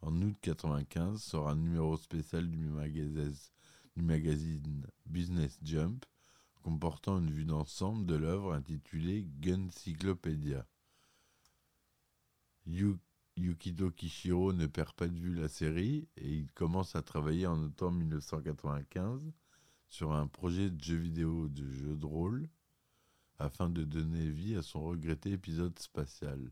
En 0.02 0.12
août 0.22 0.38
1995 0.46 1.22
sort 1.22 1.50
un 1.50 1.56
numéro 1.56 1.98
spécial 1.98 2.50
du 2.50 2.66
magazine, 2.66 3.32
du 3.96 4.02
magazine 4.02 4.88
Business 5.06 5.60
Jump, 5.62 6.06
comportant 6.64 7.20
une 7.20 7.30
vue 7.30 7.46
d'ensemble 7.46 8.06
de 8.06 8.16
l'œuvre 8.16 8.54
intitulée 8.54 9.28
Guncyclopedia. 9.42 10.66
Yukito 13.36 13.92
Kishiro 13.92 14.54
ne 14.54 14.68
perd 14.68 14.94
pas 14.94 15.08
de 15.08 15.20
vue 15.20 15.34
la 15.34 15.50
série 15.50 16.08
et 16.16 16.32
il 16.32 16.52
commence 16.54 16.96
à 16.96 17.02
travailler 17.02 17.48
en 17.48 17.62
automne 17.62 17.96
1995 17.96 19.32
sur 19.90 20.14
un 20.14 20.28
projet 20.28 20.70
de 20.70 20.82
jeu 20.82 20.96
vidéo 20.96 21.50
de 21.50 21.70
jeu 21.70 21.96
de 21.96 22.06
rôle 22.06 22.48
afin 23.40 23.70
de 23.70 23.84
donner 23.84 24.30
vie 24.30 24.56
à 24.56 24.62
son 24.62 24.82
regretté 24.84 25.32
épisode 25.34 25.78
spatial. 25.80 26.52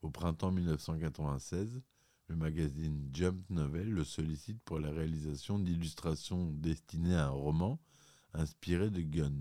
Au 0.00 0.10
printemps 0.10 0.52
1996, 0.52 1.82
le 2.28 2.36
magazine 2.36 3.10
Jump 3.12 3.50
Novel 3.50 3.90
le 3.90 4.04
sollicite 4.04 4.62
pour 4.62 4.78
la 4.78 4.90
réalisation 4.90 5.58
d'illustrations 5.58 6.50
destinées 6.52 7.16
à 7.16 7.26
un 7.26 7.30
roman 7.30 7.78
inspiré 8.34 8.90
de 8.90 9.00
Gun. 9.00 9.32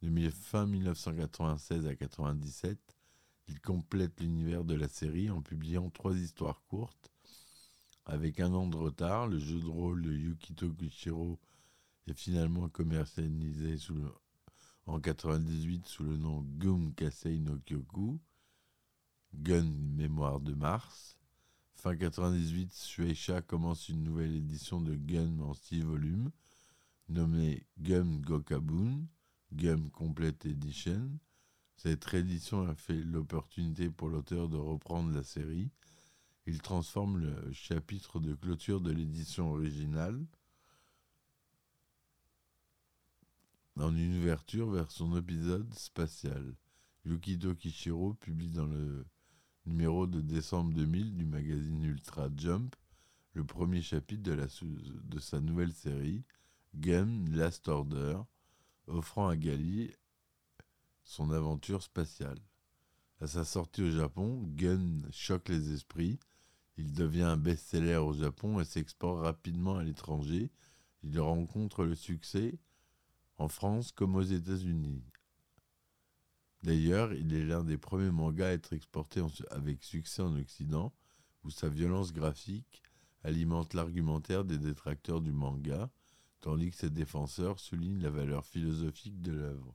De 0.00 0.30
fin 0.30 0.66
1996 0.66 1.86
à 1.86 1.90
1997, 1.90 2.78
il 3.48 3.60
complète 3.60 4.20
l'univers 4.20 4.64
de 4.64 4.74
la 4.74 4.88
série 4.88 5.30
en 5.30 5.42
publiant 5.42 5.90
trois 5.90 6.16
histoires 6.16 6.62
courtes. 6.68 7.12
Avec 8.06 8.40
un 8.40 8.54
an 8.54 8.66
de 8.66 8.76
retard, 8.76 9.26
le 9.26 9.38
jeu 9.38 9.60
de 9.60 9.66
rôle 9.66 10.02
de 10.02 10.12
Yukito 10.12 10.70
Kushiro 10.70 11.38
est 12.06 12.18
finalement 12.18 12.68
commercialisé 12.68 13.76
en 14.86 14.96
1998 14.96 15.86
sous 15.86 16.04
le 16.04 16.16
nom 16.16 16.42
Gum 16.58 16.94
Kasei 16.94 17.40
no 17.40 17.58
Kyoku, 17.66 18.18
Gun 19.34 19.70
Mémoire 19.96 20.40
de 20.40 20.54
Mars. 20.54 21.18
Fin 21.74 21.96
98, 21.96 22.74
Shueisha 22.74 23.42
commence 23.42 23.88
une 23.88 24.02
nouvelle 24.04 24.34
édition 24.34 24.80
de 24.80 24.94
Gun 24.94 25.40
en 25.40 25.54
six 25.54 25.82
volumes 25.82 26.30
nommé 27.08 27.66
Gum 27.78 28.20
Gokabun, 28.20 29.06
Gum 29.52 29.90
Complete 29.90 30.46
Edition. 30.46 31.18
Cette 31.76 32.04
réédition 32.04 32.66
a 32.68 32.74
fait 32.74 33.02
l'opportunité 33.02 33.88
pour 33.90 34.08
l'auteur 34.08 34.48
de 34.48 34.56
reprendre 34.56 35.14
la 35.14 35.22
série. 35.22 35.70
Il 36.46 36.60
transforme 36.60 37.18
le 37.18 37.52
chapitre 37.52 38.20
de 38.20 38.34
clôture 38.34 38.80
de 38.80 38.90
l'édition 38.90 39.52
originale 39.52 40.24
en 43.76 43.94
une 43.94 44.18
ouverture 44.18 44.70
vers 44.70 44.90
son 44.90 45.16
épisode 45.16 45.72
spatial. 45.74 46.56
Yukito 47.04 47.54
Kishiro 47.54 48.14
publie 48.14 48.50
dans 48.50 48.66
le 48.66 49.06
numéro 49.66 50.06
de 50.06 50.20
décembre 50.20 50.74
2000 50.74 51.14
du 51.14 51.24
magazine 51.24 51.84
Ultra 51.84 52.28
Jump 52.36 52.74
le 53.38 53.44
premier 53.44 53.82
chapitre 53.82 54.22
de 54.24 55.18
sa 55.20 55.40
nouvelle 55.40 55.72
série, 55.72 56.24
Gun 56.74 57.24
Last 57.30 57.68
Order, 57.68 58.18
offrant 58.86 59.28
à 59.28 59.36
Gali 59.36 59.90
son 61.02 61.30
aventure 61.30 61.82
spatiale. 61.82 62.38
À 63.20 63.26
sa 63.26 63.44
sortie 63.44 63.82
au 63.82 63.90
Japon, 63.90 64.44
Gun 64.54 65.02
choque 65.10 65.48
les 65.48 65.72
esprits. 65.72 66.18
Il 66.76 66.92
devient 66.92 67.22
un 67.22 67.36
best-seller 67.36 67.96
au 67.96 68.12
Japon 68.12 68.60
et 68.60 68.64
s'exporte 68.64 69.22
rapidement 69.22 69.76
à 69.76 69.82
l'étranger. 69.82 70.50
Il 71.02 71.18
rencontre 71.18 71.84
le 71.84 71.94
succès 71.94 72.58
en 73.38 73.48
France 73.48 73.90
comme 73.92 74.14
aux 74.14 74.22
États-Unis. 74.22 75.02
D'ailleurs, 76.62 77.12
il 77.12 77.34
est 77.34 77.44
l'un 77.44 77.64
des 77.64 77.78
premiers 77.78 78.10
mangas 78.10 78.48
à 78.48 78.52
être 78.52 78.72
exporté 78.72 79.22
avec 79.50 79.82
succès 79.82 80.22
en 80.22 80.36
Occident, 80.36 80.92
où 81.44 81.50
sa 81.50 81.68
violence 81.68 82.12
graphique 82.12 82.82
alimente 83.22 83.74
l'argumentaire 83.74 84.44
des 84.44 84.58
détracteurs 84.58 85.20
du 85.20 85.32
manga, 85.32 85.90
tandis 86.40 86.70
que 86.70 86.76
ses 86.76 86.90
défenseurs 86.90 87.58
soulignent 87.60 88.02
la 88.02 88.10
valeur 88.10 88.44
philosophique 88.44 89.20
de 89.20 89.32
l'œuvre. 89.32 89.74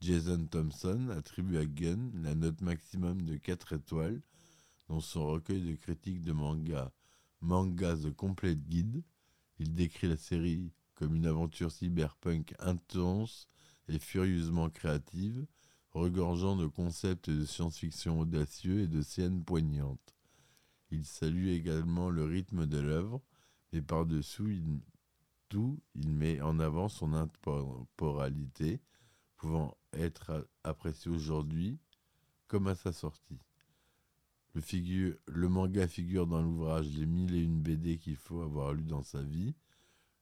Jason 0.00 0.46
Thompson 0.46 1.08
attribue 1.10 1.58
à 1.58 1.64
Gun 1.64 2.10
la 2.14 2.34
note 2.34 2.60
maximum 2.60 3.22
de 3.22 3.36
4 3.36 3.74
étoiles 3.74 4.20
dans 4.88 5.00
son 5.00 5.26
recueil 5.26 5.62
de 5.62 5.74
critiques 5.76 6.22
de 6.22 6.32
manga 6.32 6.92
Manga 7.40 7.96
The 7.96 8.14
Complete 8.14 8.68
Guide. 8.68 9.02
Il 9.58 9.74
décrit 9.74 10.08
la 10.08 10.16
série 10.16 10.72
comme 10.94 11.14
une 11.14 11.26
aventure 11.26 11.72
cyberpunk 11.72 12.54
intense 12.60 13.48
et 13.88 13.98
furieusement 13.98 14.70
créative, 14.70 15.46
regorgeant 15.90 16.56
de 16.56 16.66
concepts 16.66 17.30
de 17.30 17.44
science-fiction 17.44 18.20
audacieux 18.20 18.80
et 18.80 18.86
de 18.86 19.02
scènes 19.02 19.44
poignantes. 19.44 20.14
Il 20.90 21.04
salue 21.04 21.48
également 21.48 22.10
le 22.10 22.24
rythme 22.24 22.66
de 22.66 22.78
l'œuvre, 22.78 23.22
mais 23.72 23.82
par-dessous 23.82 24.48
il 24.48 24.80
il 25.94 26.10
met 26.10 26.40
en 26.40 26.58
avant 26.58 26.88
son 26.88 27.12
intemporalité, 27.12 28.80
pouvant 29.36 29.76
être 29.92 30.48
apprécié 30.64 31.10
aujourd'hui 31.10 31.78
comme 32.48 32.68
à 32.68 32.74
sa 32.74 32.92
sortie. 32.92 33.38
Le, 34.54 35.48
manga 35.48 35.88
figure 35.88 36.26
dans 36.26 36.42
l'ouvrage 36.42 36.86
Les 36.90 37.06
mille 37.06 37.34
et 37.34 37.42
une 37.42 37.62
BD 37.62 37.98
qu'il 37.98 38.16
faut 38.16 38.42
avoir 38.42 38.74
lu 38.74 38.84
dans 38.84 39.02
sa 39.02 39.22
vie. 39.22 39.54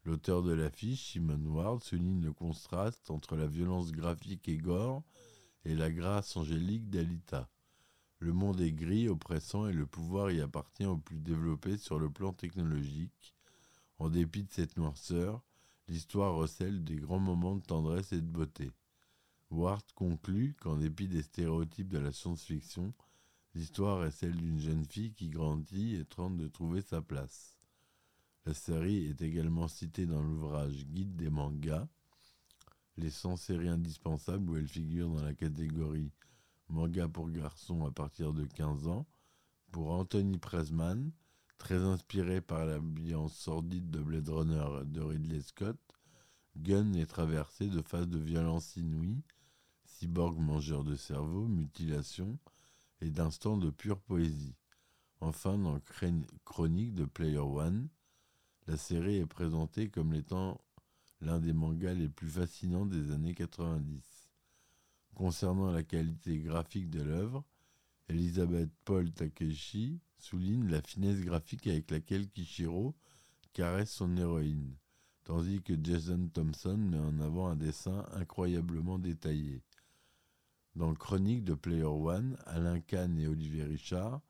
L'auteur 0.04 0.42
de 0.42 0.52
l'affiche, 0.52 1.12
Simon 1.12 1.44
Ward, 1.46 1.82
souligne 1.82 2.22
le 2.22 2.32
contraste 2.32 3.10
entre 3.10 3.34
la 3.36 3.46
violence 3.46 3.90
graphique 3.90 4.48
et 4.48 4.56
gore 4.56 5.02
et 5.64 5.74
la 5.74 5.90
grâce 5.90 6.36
angélique 6.36 6.88
d'Alita. 6.88 7.50
Le 8.20 8.32
monde 8.32 8.60
est 8.60 8.72
gris, 8.72 9.08
oppressant 9.08 9.66
et 9.66 9.72
le 9.72 9.86
pouvoir 9.86 10.30
y 10.30 10.40
appartient 10.40 10.86
aux 10.86 10.98
plus 10.98 11.18
développés 11.18 11.76
sur 11.76 11.98
le 11.98 12.08
plan 12.08 12.32
technologique. 12.32 13.34
En 14.00 14.08
dépit 14.08 14.44
de 14.44 14.50
cette 14.50 14.78
noirceur, 14.78 15.42
l'histoire 15.86 16.34
recèle 16.34 16.82
des 16.84 16.96
grands 16.96 17.18
moments 17.18 17.56
de 17.56 17.62
tendresse 17.62 18.12
et 18.12 18.22
de 18.22 18.26
beauté. 18.26 18.70
Ward 19.50 19.84
conclut 19.94 20.56
qu'en 20.58 20.78
dépit 20.78 21.06
des 21.06 21.20
stéréotypes 21.20 21.90
de 21.90 21.98
la 21.98 22.10
science-fiction, 22.10 22.94
l'histoire 23.54 24.06
est 24.06 24.10
celle 24.10 24.36
d'une 24.36 24.58
jeune 24.58 24.86
fille 24.86 25.12
qui 25.12 25.28
grandit 25.28 25.96
et 25.96 26.06
tente 26.06 26.38
de 26.38 26.48
trouver 26.48 26.80
sa 26.80 27.02
place. 27.02 27.58
La 28.46 28.54
série 28.54 29.04
est 29.04 29.20
également 29.20 29.68
citée 29.68 30.06
dans 30.06 30.22
l'ouvrage 30.22 30.86
Guide 30.86 31.14
des 31.16 31.28
mangas, 31.28 31.86
les 32.96 33.10
100 33.10 33.36
séries 33.36 33.68
indispensables 33.68 34.48
où 34.48 34.56
elle 34.56 34.66
figure 34.66 35.10
dans 35.10 35.22
la 35.22 35.34
catégorie 35.34 36.10
manga 36.70 37.06
pour 37.06 37.28
garçons 37.28 37.84
à 37.84 37.90
partir 37.90 38.32
de 38.32 38.46
15 38.46 38.86
ans, 38.86 39.06
pour 39.70 39.90
Anthony 39.90 40.38
Presman, 40.38 41.12
Très 41.60 41.76
inspiré 41.76 42.40
par 42.40 42.64
l'ambiance 42.64 43.34
sordide 43.34 43.90
de 43.90 44.00
Blade 44.00 44.30
Runner 44.30 44.64
de 44.86 45.02
Ridley 45.02 45.42
Scott, 45.42 45.78
Gunn 46.56 46.96
est 46.96 47.06
traversé 47.06 47.68
de 47.68 47.82
phases 47.82 48.08
de 48.08 48.18
violence 48.18 48.76
inouïe, 48.76 49.22
cyborg 49.84 50.38
mangeur 50.38 50.84
de 50.84 50.96
cerveau, 50.96 51.46
mutilation 51.46 52.38
et 53.02 53.10
d'instants 53.10 53.58
de 53.58 53.68
pure 53.68 54.00
poésie. 54.00 54.56
Enfin, 55.20 55.58
dans 55.58 55.78
Chronique 56.46 56.94
de 56.94 57.04
Player 57.04 57.38
One, 57.38 57.88
la 58.66 58.78
série 58.78 59.18
est 59.18 59.26
présentée 59.26 59.90
comme 59.90 60.14
étant 60.14 60.62
l'un 61.20 61.38
des 61.38 61.52
mangas 61.52 61.92
les 61.92 62.08
plus 62.08 62.30
fascinants 62.30 62.86
des 62.86 63.12
années 63.12 63.34
90. 63.34 64.30
Concernant 65.14 65.70
la 65.70 65.82
qualité 65.82 66.38
graphique 66.38 66.88
de 66.88 67.02
l'œuvre, 67.02 67.44
Elisabeth 68.08 68.70
Paul 68.86 69.12
Takeshi 69.12 70.00
souligne 70.20 70.68
la 70.68 70.82
finesse 70.82 71.20
graphique 71.20 71.66
avec 71.66 71.90
laquelle 71.90 72.28
Kishiro 72.28 72.94
caresse 73.52 73.92
son 73.92 74.16
héroïne, 74.16 74.76
tandis 75.24 75.62
que 75.62 75.74
Jason 75.82 76.28
Thompson 76.32 76.76
met 76.76 76.98
en 76.98 77.18
avant 77.20 77.48
un 77.48 77.56
dessin 77.56 78.06
incroyablement 78.12 78.98
détaillé. 78.98 79.62
Dans 80.76 80.94
Chronique 80.94 81.44
de 81.44 81.54
Player 81.54 81.84
One, 81.84 82.36
Alain 82.46 82.80
Kahn 82.80 83.18
et 83.18 83.26
Olivier 83.26 83.64
Richard 83.64 84.20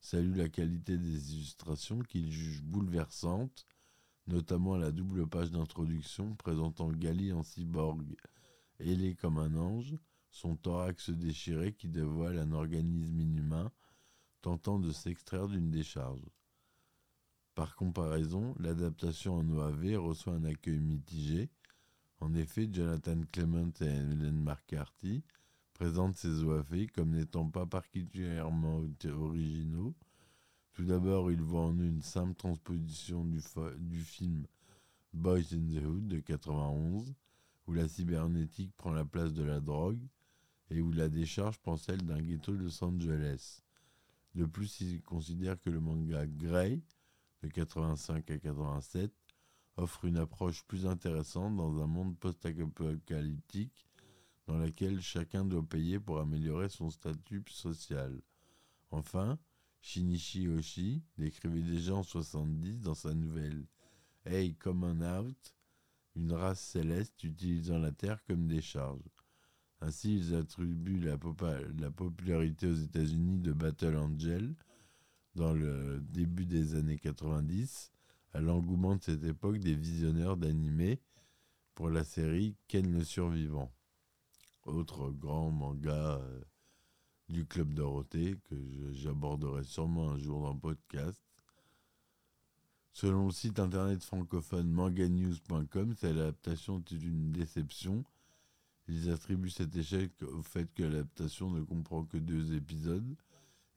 saluent 0.00 0.36
la 0.36 0.48
qualité 0.48 0.96
des 0.96 1.34
illustrations 1.34 2.00
qu'ils 2.00 2.32
jugent 2.32 2.62
bouleversantes, 2.62 3.66
notamment 4.26 4.76
la 4.76 4.92
double 4.92 5.26
page 5.26 5.50
d'introduction 5.50 6.34
présentant 6.36 6.90
Gali 6.90 7.32
en 7.32 7.42
cyborg, 7.42 8.16
ailé 8.78 9.14
comme 9.14 9.38
un 9.38 9.54
ange, 9.56 9.94
son 10.30 10.56
thorax 10.56 11.10
déchiré 11.10 11.74
qui 11.74 11.88
dévoile 11.88 12.38
un 12.38 12.52
organisme 12.52 13.20
inhumain 13.20 13.70
tentant 14.40 14.78
de 14.78 14.90
s'extraire 14.90 15.48
d'une 15.48 15.70
décharge. 15.70 16.24
Par 17.54 17.76
comparaison, 17.76 18.54
l'adaptation 18.58 19.34
en 19.34 19.48
OAV 19.50 19.96
reçoit 19.96 20.34
un 20.34 20.44
accueil 20.44 20.80
mitigé. 20.80 21.50
En 22.20 22.34
effet, 22.34 22.68
Jonathan 22.72 23.20
Clement 23.32 23.72
et 23.80 23.84
Helen 23.84 24.42
McCarthy 24.42 25.22
présente 25.74 26.16
ses 26.16 26.44
OAV 26.44 26.86
comme 26.94 27.10
n'étant 27.10 27.48
pas 27.48 27.66
particulièrement 27.66 28.82
originaux. 29.12 29.94
Tout 30.72 30.84
d'abord, 30.84 31.30
il 31.32 31.40
voit 31.42 31.62
en 31.62 31.74
eux 31.74 31.86
une 31.86 32.02
simple 32.02 32.34
transposition 32.34 33.24
du, 33.24 33.40
du 33.78 34.00
film 34.00 34.46
Boys 35.12 35.52
in 35.52 35.66
the 35.66 35.84
Hood 35.84 36.06
de 36.06 36.20
91, 36.20 37.14
où 37.66 37.72
la 37.72 37.88
cybernétique 37.88 38.72
prend 38.76 38.92
la 38.92 39.04
place 39.04 39.32
de 39.32 39.42
la 39.42 39.60
drogue 39.60 40.06
et 40.70 40.80
où 40.80 40.92
la 40.92 41.08
décharge 41.08 41.58
prend 41.58 41.76
celle 41.76 42.02
d'un 42.02 42.20
ghetto 42.20 42.52
de 42.52 42.58
Los 42.58 42.84
Angeles. 42.84 43.62
De 44.34 44.44
plus, 44.44 44.80
il 44.80 45.02
considère 45.02 45.60
que 45.60 45.70
le 45.70 45.80
manga 45.80 46.26
Grey, 46.26 46.80
de 47.42 47.48
85 47.48 48.30
à 48.30 48.38
87, 48.38 49.12
offre 49.76 50.04
une 50.04 50.18
approche 50.18 50.64
plus 50.64 50.86
intéressante 50.86 51.56
dans 51.56 51.82
un 51.82 51.86
monde 51.86 52.18
post-apocalyptique 52.18 53.86
dans 54.46 54.58
lequel 54.58 55.00
chacun 55.00 55.44
doit 55.44 55.66
payer 55.66 55.98
pour 55.98 56.18
améliorer 56.18 56.68
son 56.68 56.90
statut 56.90 57.44
social. 57.48 58.20
Enfin, 58.90 59.38
Shinichi 59.80 60.48
Oshi 60.48 61.02
décrivait 61.16 61.62
déjà 61.62 61.94
en 61.94 62.02
70 62.02 62.80
dans 62.80 62.94
sa 62.94 63.14
nouvelle 63.14 63.64
Hey 64.26 64.54
Common 64.54 65.00
Out 65.00 65.54
une 66.16 66.32
race 66.32 66.60
céleste 66.60 67.22
utilisant 67.22 67.78
la 67.78 67.92
Terre 67.92 68.22
comme 68.24 68.46
décharge. 68.46 69.00
Ainsi, 69.80 70.16
ils 70.16 70.34
attribuent 70.34 71.00
la, 71.00 71.16
la 71.78 71.90
popularité 71.90 72.66
aux 72.66 72.74
États-Unis 72.74 73.38
de 73.38 73.52
Battle 73.52 73.96
Angel 73.96 74.54
dans 75.34 75.54
le 75.54 76.00
début 76.00 76.44
des 76.44 76.74
années 76.74 76.98
90 76.98 77.92
à 78.34 78.40
l'engouement 78.40 78.96
de 78.96 79.02
cette 79.02 79.24
époque 79.24 79.58
des 79.58 79.74
visionneurs 79.74 80.36
d'animés 80.36 81.00
pour 81.74 81.88
la 81.88 82.04
série 82.04 82.56
Ken 82.68 82.92
le 82.92 83.04
Survivant. 83.04 83.72
Autre 84.64 85.10
grand 85.10 85.50
manga 85.50 86.18
euh, 86.20 86.40
du 87.28 87.46
Club 87.46 87.72
Dorothée 87.72 88.36
que 88.44 88.56
j'aborderai 88.92 89.64
sûrement 89.64 90.10
un 90.10 90.18
jour 90.18 90.42
dans 90.42 90.52
le 90.52 90.60
podcast. 90.60 91.22
Selon 92.92 93.26
le 93.26 93.32
site 93.32 93.58
internet 93.58 94.02
francophone 94.02 94.68
manganews.com, 94.68 95.94
cette 95.94 96.10
adaptation 96.10 96.80
est 96.80 96.90
une 96.90 97.32
déception. 97.32 98.04
Ils 98.92 99.08
attribuent 99.08 99.50
cet 99.50 99.76
échec 99.76 100.10
au 100.22 100.42
fait 100.42 100.68
que 100.74 100.82
l'adaptation 100.82 101.48
ne 101.48 101.62
comprend 101.62 102.04
que 102.04 102.16
deux 102.16 102.54
épisodes 102.54 103.16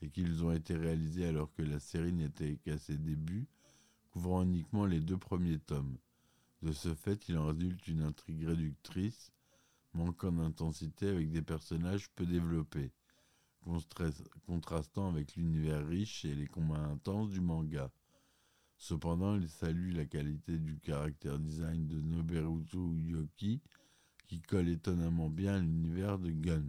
et 0.01 0.09
qu'ils 0.09 0.43
ont 0.43 0.51
été 0.51 0.75
réalisés 0.75 1.27
alors 1.27 1.53
que 1.53 1.61
la 1.61 1.79
série 1.79 2.11
n'était 2.11 2.57
qu'à 2.57 2.79
ses 2.79 2.97
débuts, 2.97 3.45
couvrant 4.09 4.41
uniquement 4.41 4.87
les 4.87 4.99
deux 4.99 5.19
premiers 5.19 5.59
tomes. 5.59 5.99
De 6.63 6.71
ce 6.71 6.95
fait, 6.95 7.29
il 7.29 7.37
en 7.37 7.45
résulte 7.45 7.87
une 7.87 8.01
intrigue 8.01 8.43
réductrice, 8.43 9.31
manquant 9.93 10.31
d'intensité 10.31 11.07
avec 11.09 11.29
des 11.29 11.43
personnages 11.43 12.09
peu 12.15 12.25
développés, 12.25 12.91
contrastant 14.47 15.09
avec 15.09 15.35
l'univers 15.35 15.85
riche 15.85 16.25
et 16.25 16.33
les 16.33 16.47
combats 16.47 16.87
intenses 16.87 17.29
du 17.29 17.39
manga. 17.39 17.91
Cependant, 18.77 19.35
il 19.35 19.47
salue 19.47 19.93
la 19.93 20.05
qualité 20.05 20.57
du 20.57 20.79
caractère 20.79 21.37
design 21.37 21.85
de 21.85 22.01
Noberuto 22.01 22.95
Yoki, 22.95 23.61
colle 24.41 24.69
étonnamment 24.69 25.29
bien 25.29 25.59
l'univers 25.59 26.19
de 26.19 26.31
Gun. 26.31 26.65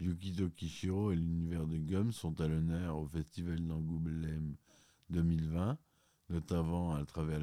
Yukito 0.00 0.48
Kishiro 0.48 1.12
et 1.12 1.16
l'univers 1.16 1.66
de 1.66 1.76
Gum 1.76 2.12
sont 2.12 2.40
à 2.40 2.48
l'honneur 2.48 2.96
au 2.96 3.06
Festival 3.06 3.60
d'Angoulême 3.66 4.56
2020, 5.10 5.78
notamment 6.30 6.94
à 6.94 7.04
travers 7.04 7.40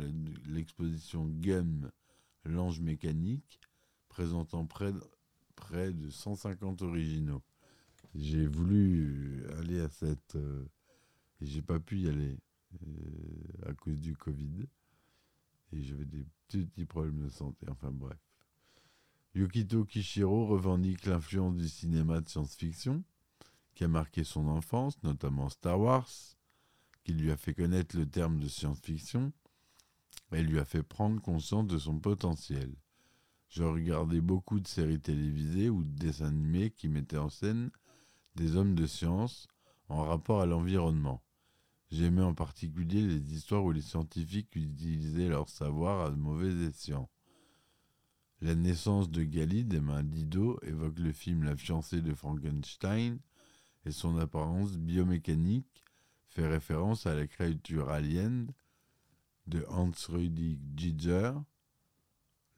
l'exposition 0.48 1.28
Gum, 1.28 1.92
l'ange 2.46 2.80
mécanique, 2.80 3.60
présentant 4.10 4.66
près 4.66 4.92
de, 4.92 5.02
près 5.56 5.94
de 5.94 6.10
150 6.10 6.82
originaux. 6.82 7.44
J'ai 8.16 8.48
voulu 8.48 9.46
aller 9.60 9.80
à 9.82 9.90
cette... 9.90 10.36
Euh, 10.36 10.66
j'ai 11.42 11.62
pas 11.62 11.80
pu 11.80 12.00
y 12.00 12.10
aller 12.10 12.40
euh, 12.74 13.70
à 13.70 13.74
cause 13.74 14.00
du 14.00 14.16
Covid. 14.16 14.66
Et 15.74 15.84
j'avais 15.84 16.06
des 16.06 16.26
petits 16.48 16.86
problèmes 16.86 17.20
de 17.20 17.30
santé. 17.30 17.68
Enfin 17.70 17.92
bref. 17.92 18.18
Yukito 19.38 19.86
Kishiro 19.86 20.48
revendique 20.48 21.06
l'influence 21.06 21.56
du 21.56 21.70
cinéma 21.70 22.22
de 22.22 22.28
science-fiction 22.28 23.04
qui 23.76 23.84
a 23.84 23.88
marqué 23.88 24.24
son 24.24 24.48
enfance, 24.48 24.98
notamment 25.04 25.48
Star 25.50 25.80
Wars, 25.80 26.10
qui 27.04 27.14
lui 27.14 27.30
a 27.30 27.38
fait 27.38 27.54
connaître 27.54 27.96
le 27.96 28.10
terme 28.10 28.40
de 28.40 28.48
science-fiction 28.48 29.32
et 30.32 30.42
lui 30.42 30.58
a 30.58 30.66
fait 30.66 30.82
prendre 30.82 31.22
conscience 31.22 31.68
de 31.68 31.78
son 31.78 32.00
potentiel. 32.00 32.74
Je 33.50 33.62
regardais 33.62 34.22
beaucoup 34.22 34.60
de 34.60 34.68
séries 34.68 35.00
télévisées 35.00 35.70
ou 35.70 35.84
de 35.84 35.96
dessins 35.96 36.30
animés 36.30 36.72
qui 36.72 36.88
mettaient 36.88 37.18
en 37.18 37.30
scène 37.30 37.70
des 38.34 38.56
hommes 38.56 38.74
de 38.74 38.88
science 38.88 39.48
en 39.88 40.04
rapport 40.04 40.42
à 40.42 40.48
l'environnement. 40.48 41.22
J'aimais 41.92 42.24
en 42.24 42.34
particulier 42.34 43.04
les 43.04 43.36
histoires 43.36 43.64
où 43.64 43.72
les 43.72 43.82
scientifiques 43.82 44.56
utilisaient 44.56 45.30
leur 45.30 45.48
savoir 45.48 46.08
à 46.08 46.10
de 46.10 46.16
mauvais 46.16 46.66
escients. 46.66 47.08
La 48.40 48.54
naissance 48.54 49.10
de 49.10 49.24
Gali 49.24 49.66
des 49.66 49.82
mains 49.82 50.04
d'Ido 50.04 50.60
évoque 50.62 51.00
le 51.00 51.12
film 51.12 51.44
La 51.44 51.56
fiancée 51.56 52.02
de 52.02 52.14
Frankenstein 52.14 53.18
et 53.84 53.92
son 53.92 54.16
apparence 54.20 54.78
biomécanique 54.78 55.84
fait 56.28 56.48
référence 56.48 57.08
à 57.08 57.16
la 57.16 57.26
créature 57.26 57.90
alien 57.90 58.48
de 59.48 59.66
Hans 59.70 59.92
Rudi 60.10 60.60
Giger, 60.76 61.34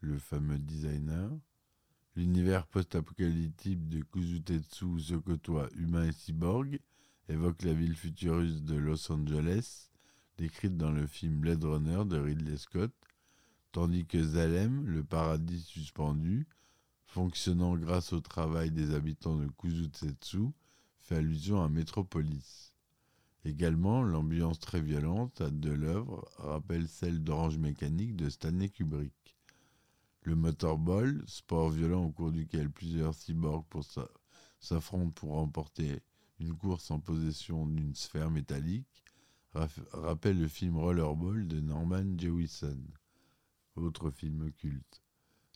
le 0.01 0.17
fameux 0.17 0.59
designer. 0.59 1.31
L'univers 2.17 2.67
post-apocalyptique 2.67 3.87
de 3.87 4.01
Kuzutetsu 4.01 4.99
se 4.99 5.15
côtoient 5.15 5.69
humains 5.77 6.07
et 6.07 6.11
cyborgs 6.11 6.81
évoque 7.29 7.61
la 7.61 7.73
ville 7.73 7.95
futuriste 7.95 8.65
de 8.65 8.75
Los 8.75 9.09
Angeles, 9.09 9.91
décrite 10.37 10.75
dans 10.75 10.91
le 10.91 11.07
film 11.07 11.39
Blade 11.39 11.63
Runner 11.63 12.03
de 12.05 12.19
Ridley 12.19 12.57
Scott, 12.57 12.91
tandis 13.71 14.05
que 14.05 14.21
Zalem, 14.21 14.85
le 14.85 15.03
paradis 15.03 15.61
suspendu, 15.61 16.47
fonctionnant 17.05 17.75
grâce 17.75 18.13
au 18.13 18.19
travail 18.19 18.71
des 18.71 18.93
habitants 18.93 19.35
de 19.35 19.47
Kuzutsetsu, 19.47 20.51
fait 20.99 21.17
allusion 21.17 21.63
à 21.63 21.69
Metropolis. 21.69 22.73
Également, 23.45 24.03
l'ambiance 24.03 24.59
très 24.59 24.81
violente 24.81 25.41
de 25.41 25.71
l'œuvre 25.71 26.29
rappelle 26.37 26.87
celle 26.87 27.23
d'Orange 27.23 27.57
Mécanique 27.57 28.15
de 28.15 28.29
Stanley 28.29 28.69
Kubrick. 28.69 29.37
Le 30.23 30.35
motorball, 30.35 31.23
sport 31.27 31.69
violent 31.69 32.05
au 32.05 32.11
cours 32.11 32.31
duquel 32.31 32.69
plusieurs 32.69 33.15
cyborgs 33.15 33.65
s'affrontent 34.59 35.11
pour 35.11 35.31
remporter 35.31 36.01
une 36.39 36.55
course 36.55 36.91
en 36.91 36.99
possession 36.99 37.65
d'une 37.65 37.95
sphère 37.95 38.29
métallique, 38.29 39.03
rappelle 39.53 40.39
le 40.39 40.47
film 40.47 40.77
Rollerball 40.77 41.47
de 41.47 41.59
Norman 41.59 42.17
Jewison 42.17 42.77
autre 43.83 44.11
film 44.11 44.51
culte. 44.51 45.01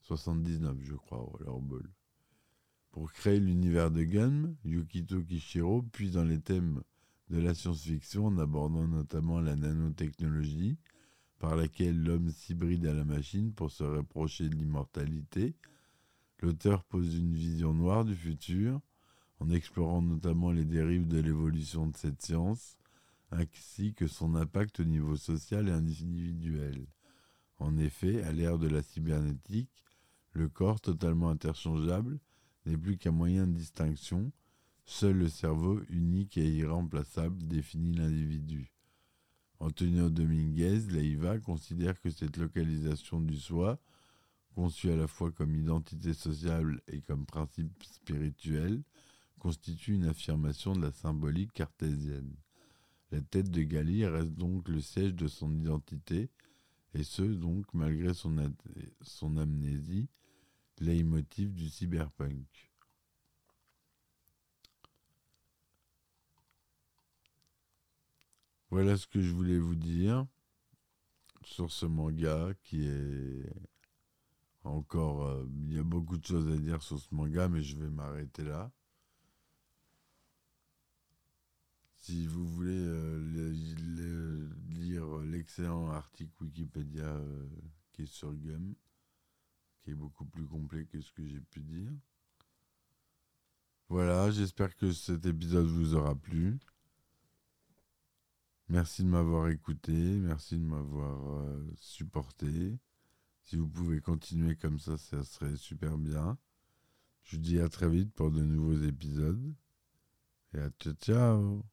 79, 0.04 0.78
je 0.82 0.96
crois, 0.96 1.20
Rollerball. 1.20 1.90
Pour 2.92 3.12
créer 3.12 3.40
l'univers 3.40 3.90
de 3.90 4.04
Gun, 4.04 4.54
Yukito 4.66 5.22
Kishiro 5.24 5.82
puise 5.82 6.12
dans 6.12 6.24
les 6.24 6.42
thèmes 6.42 6.84
de 7.30 7.40
la 7.40 7.54
science-fiction 7.54 8.28
en 8.28 8.38
abordant 8.38 8.88
notamment 8.88 9.40
la 9.40 9.56
nanotechnologie, 9.56 10.78
par 11.40 11.56
laquelle 11.56 12.02
l'homme 12.02 12.30
s'hybride 12.30 12.86
à 12.86 12.94
la 12.94 13.04
machine 13.04 13.52
pour 13.54 13.72
se 13.72 13.84
reprocher 13.84 14.48
de 14.50 14.56
l'immortalité. 14.56 15.56
L'auteur 16.42 16.84
pose 16.84 17.16
une 17.16 17.34
vision 17.34 17.74
noire 17.74 18.06
du 18.06 18.16
futur, 18.16 18.80
en 19.40 19.50
explorant 19.50 20.02
notamment 20.02 20.52
les 20.52 20.66
dérives 20.66 21.08
de 21.08 21.20
l'évolution 21.20 21.88
de 21.88 21.98
cette 21.98 22.22
science, 22.22 22.78
ainsi 23.32 23.94
que 23.94 24.08
son 24.08 24.36
impact 24.36 24.80
au 24.80 24.84
niveau 24.84 25.16
social 25.16 25.68
et 25.68 25.72
individuel. 25.72 26.86
En 27.64 27.78
effet, 27.78 28.22
à 28.24 28.34
l'ère 28.34 28.60
de 28.60 28.68
la 28.68 28.82
cybernétique, 28.82 29.86
le 30.34 30.50
corps 30.50 30.82
totalement 30.82 31.30
interchangeable 31.30 32.20
n'est 32.66 32.76
plus 32.76 32.98
qu'un 32.98 33.12
moyen 33.12 33.48
de 33.48 33.54
distinction. 33.54 34.34
Seul 34.86 35.16
le 35.20 35.30
cerveau 35.30 35.80
unique 35.88 36.38
et 36.38 36.46
irremplaçable 36.46 37.48
définit 37.48 37.94
l'individu. 37.94 38.74
Antonio 39.60 40.10
Dominguez 40.10 40.82
Leiva 40.90 41.40
considère 41.40 42.02
que 42.02 42.10
cette 42.10 42.36
localisation 42.36 43.22
du 43.22 43.38
soi, 43.38 43.80
conçue 44.56 44.92
à 44.92 44.98
la 44.98 45.08
fois 45.08 45.32
comme 45.32 45.56
identité 45.56 46.14
sociale 46.14 46.82
et 46.90 47.00
comme 47.00 47.26
principe 47.26 47.82
spirituel, 47.82 48.84
constitue 49.40 49.94
une 49.94 50.08
affirmation 50.08 50.76
de 50.76 50.82
la 50.82 50.92
symbolique 50.92 51.54
cartésienne. 51.54 52.36
La 53.12 53.22
tête 53.22 53.50
de 53.50 53.62
Gali 53.64 54.06
reste 54.06 54.34
donc 54.34 54.68
le 54.68 54.82
siège 54.82 55.14
de 55.14 55.30
son 55.30 55.56
identité, 55.56 56.30
et 56.94 57.04
ce, 57.04 57.22
donc, 57.24 57.66
malgré 57.74 58.14
son, 58.14 58.36
son 59.02 59.38
amnésie, 59.38 60.10
leitmotiv 60.80 61.54
du 61.54 61.70
cyberpunk. 61.70 62.72
Voilà 68.70 68.98
ce 68.98 69.08
que 69.08 69.22
je 69.22 69.32
voulais 69.32 69.58
vous 69.58 69.76
dire 69.76 70.26
sur 71.46 71.72
ce 71.72 71.86
manga 71.86 72.54
qui 72.64 72.86
est 72.86 73.46
encore, 74.66 75.26
euh, 75.26 75.46
il 75.68 75.74
y 75.74 75.80
a 75.80 75.84
beaucoup 75.84 76.18
de 76.18 76.26
choses 76.26 76.52
à 76.52 76.58
dire 76.58 76.82
sur 76.82 77.00
ce 77.00 77.08
manga, 77.14 77.48
mais 77.48 77.62
je 77.64 77.78
vais 77.78 77.90
m'arrêter 77.90 78.44
là. 78.44 78.72
Si 81.98 82.28
vous 82.28 82.46
voulez 82.46 82.72
euh, 82.78 83.18
le- 83.20 83.52
le- 83.96 84.33
l'excellent 85.24 85.92
article 85.92 86.44
Wikipédia 86.44 87.06
euh, 87.06 87.48
qui 87.92 88.04
est 88.04 88.12
sur 88.12 88.34
Gum, 88.34 88.76
qui 89.82 89.92
est 89.92 89.96
beaucoup 89.96 90.26
plus 90.26 90.46
complet 90.46 90.86
que 90.86 91.02
ce 91.02 91.12
que 91.12 91.26
j'ai 91.26 91.42
pu 91.42 91.62
dire. 91.62 91.92
Voilà, 93.90 94.32
j'espère 94.32 94.76
que 94.76 94.92
cet 94.92 95.26
épisode 95.26 95.68
vous 95.68 95.94
aura 95.94 96.16
plu. 96.16 96.58
Merci 98.70 99.04
de 99.04 99.10
m'avoir 99.10 99.50
écouté, 99.50 99.92
merci 99.92 100.58
de 100.58 100.64
m'avoir 100.64 101.42
euh, 101.42 101.72
supporté. 101.76 102.80
Si 103.44 103.58
vous 103.58 103.68
pouvez 103.68 104.00
continuer 104.00 104.56
comme 104.56 104.80
ça, 104.80 104.98
ça 104.98 105.24
serait 105.24 105.58
super 105.58 105.98
bien. 105.98 106.38
Je 107.24 107.36
vous 107.36 107.42
dis 107.42 107.60
à 107.60 107.70
très 107.70 107.90
vite 107.90 108.14
pour 108.14 108.32
de 108.32 108.42
nouveaux 108.42 108.82
épisodes. 108.84 109.54
Et 110.54 110.60
à 110.60 110.70
ciao 110.80 110.94
ciao 110.94 111.73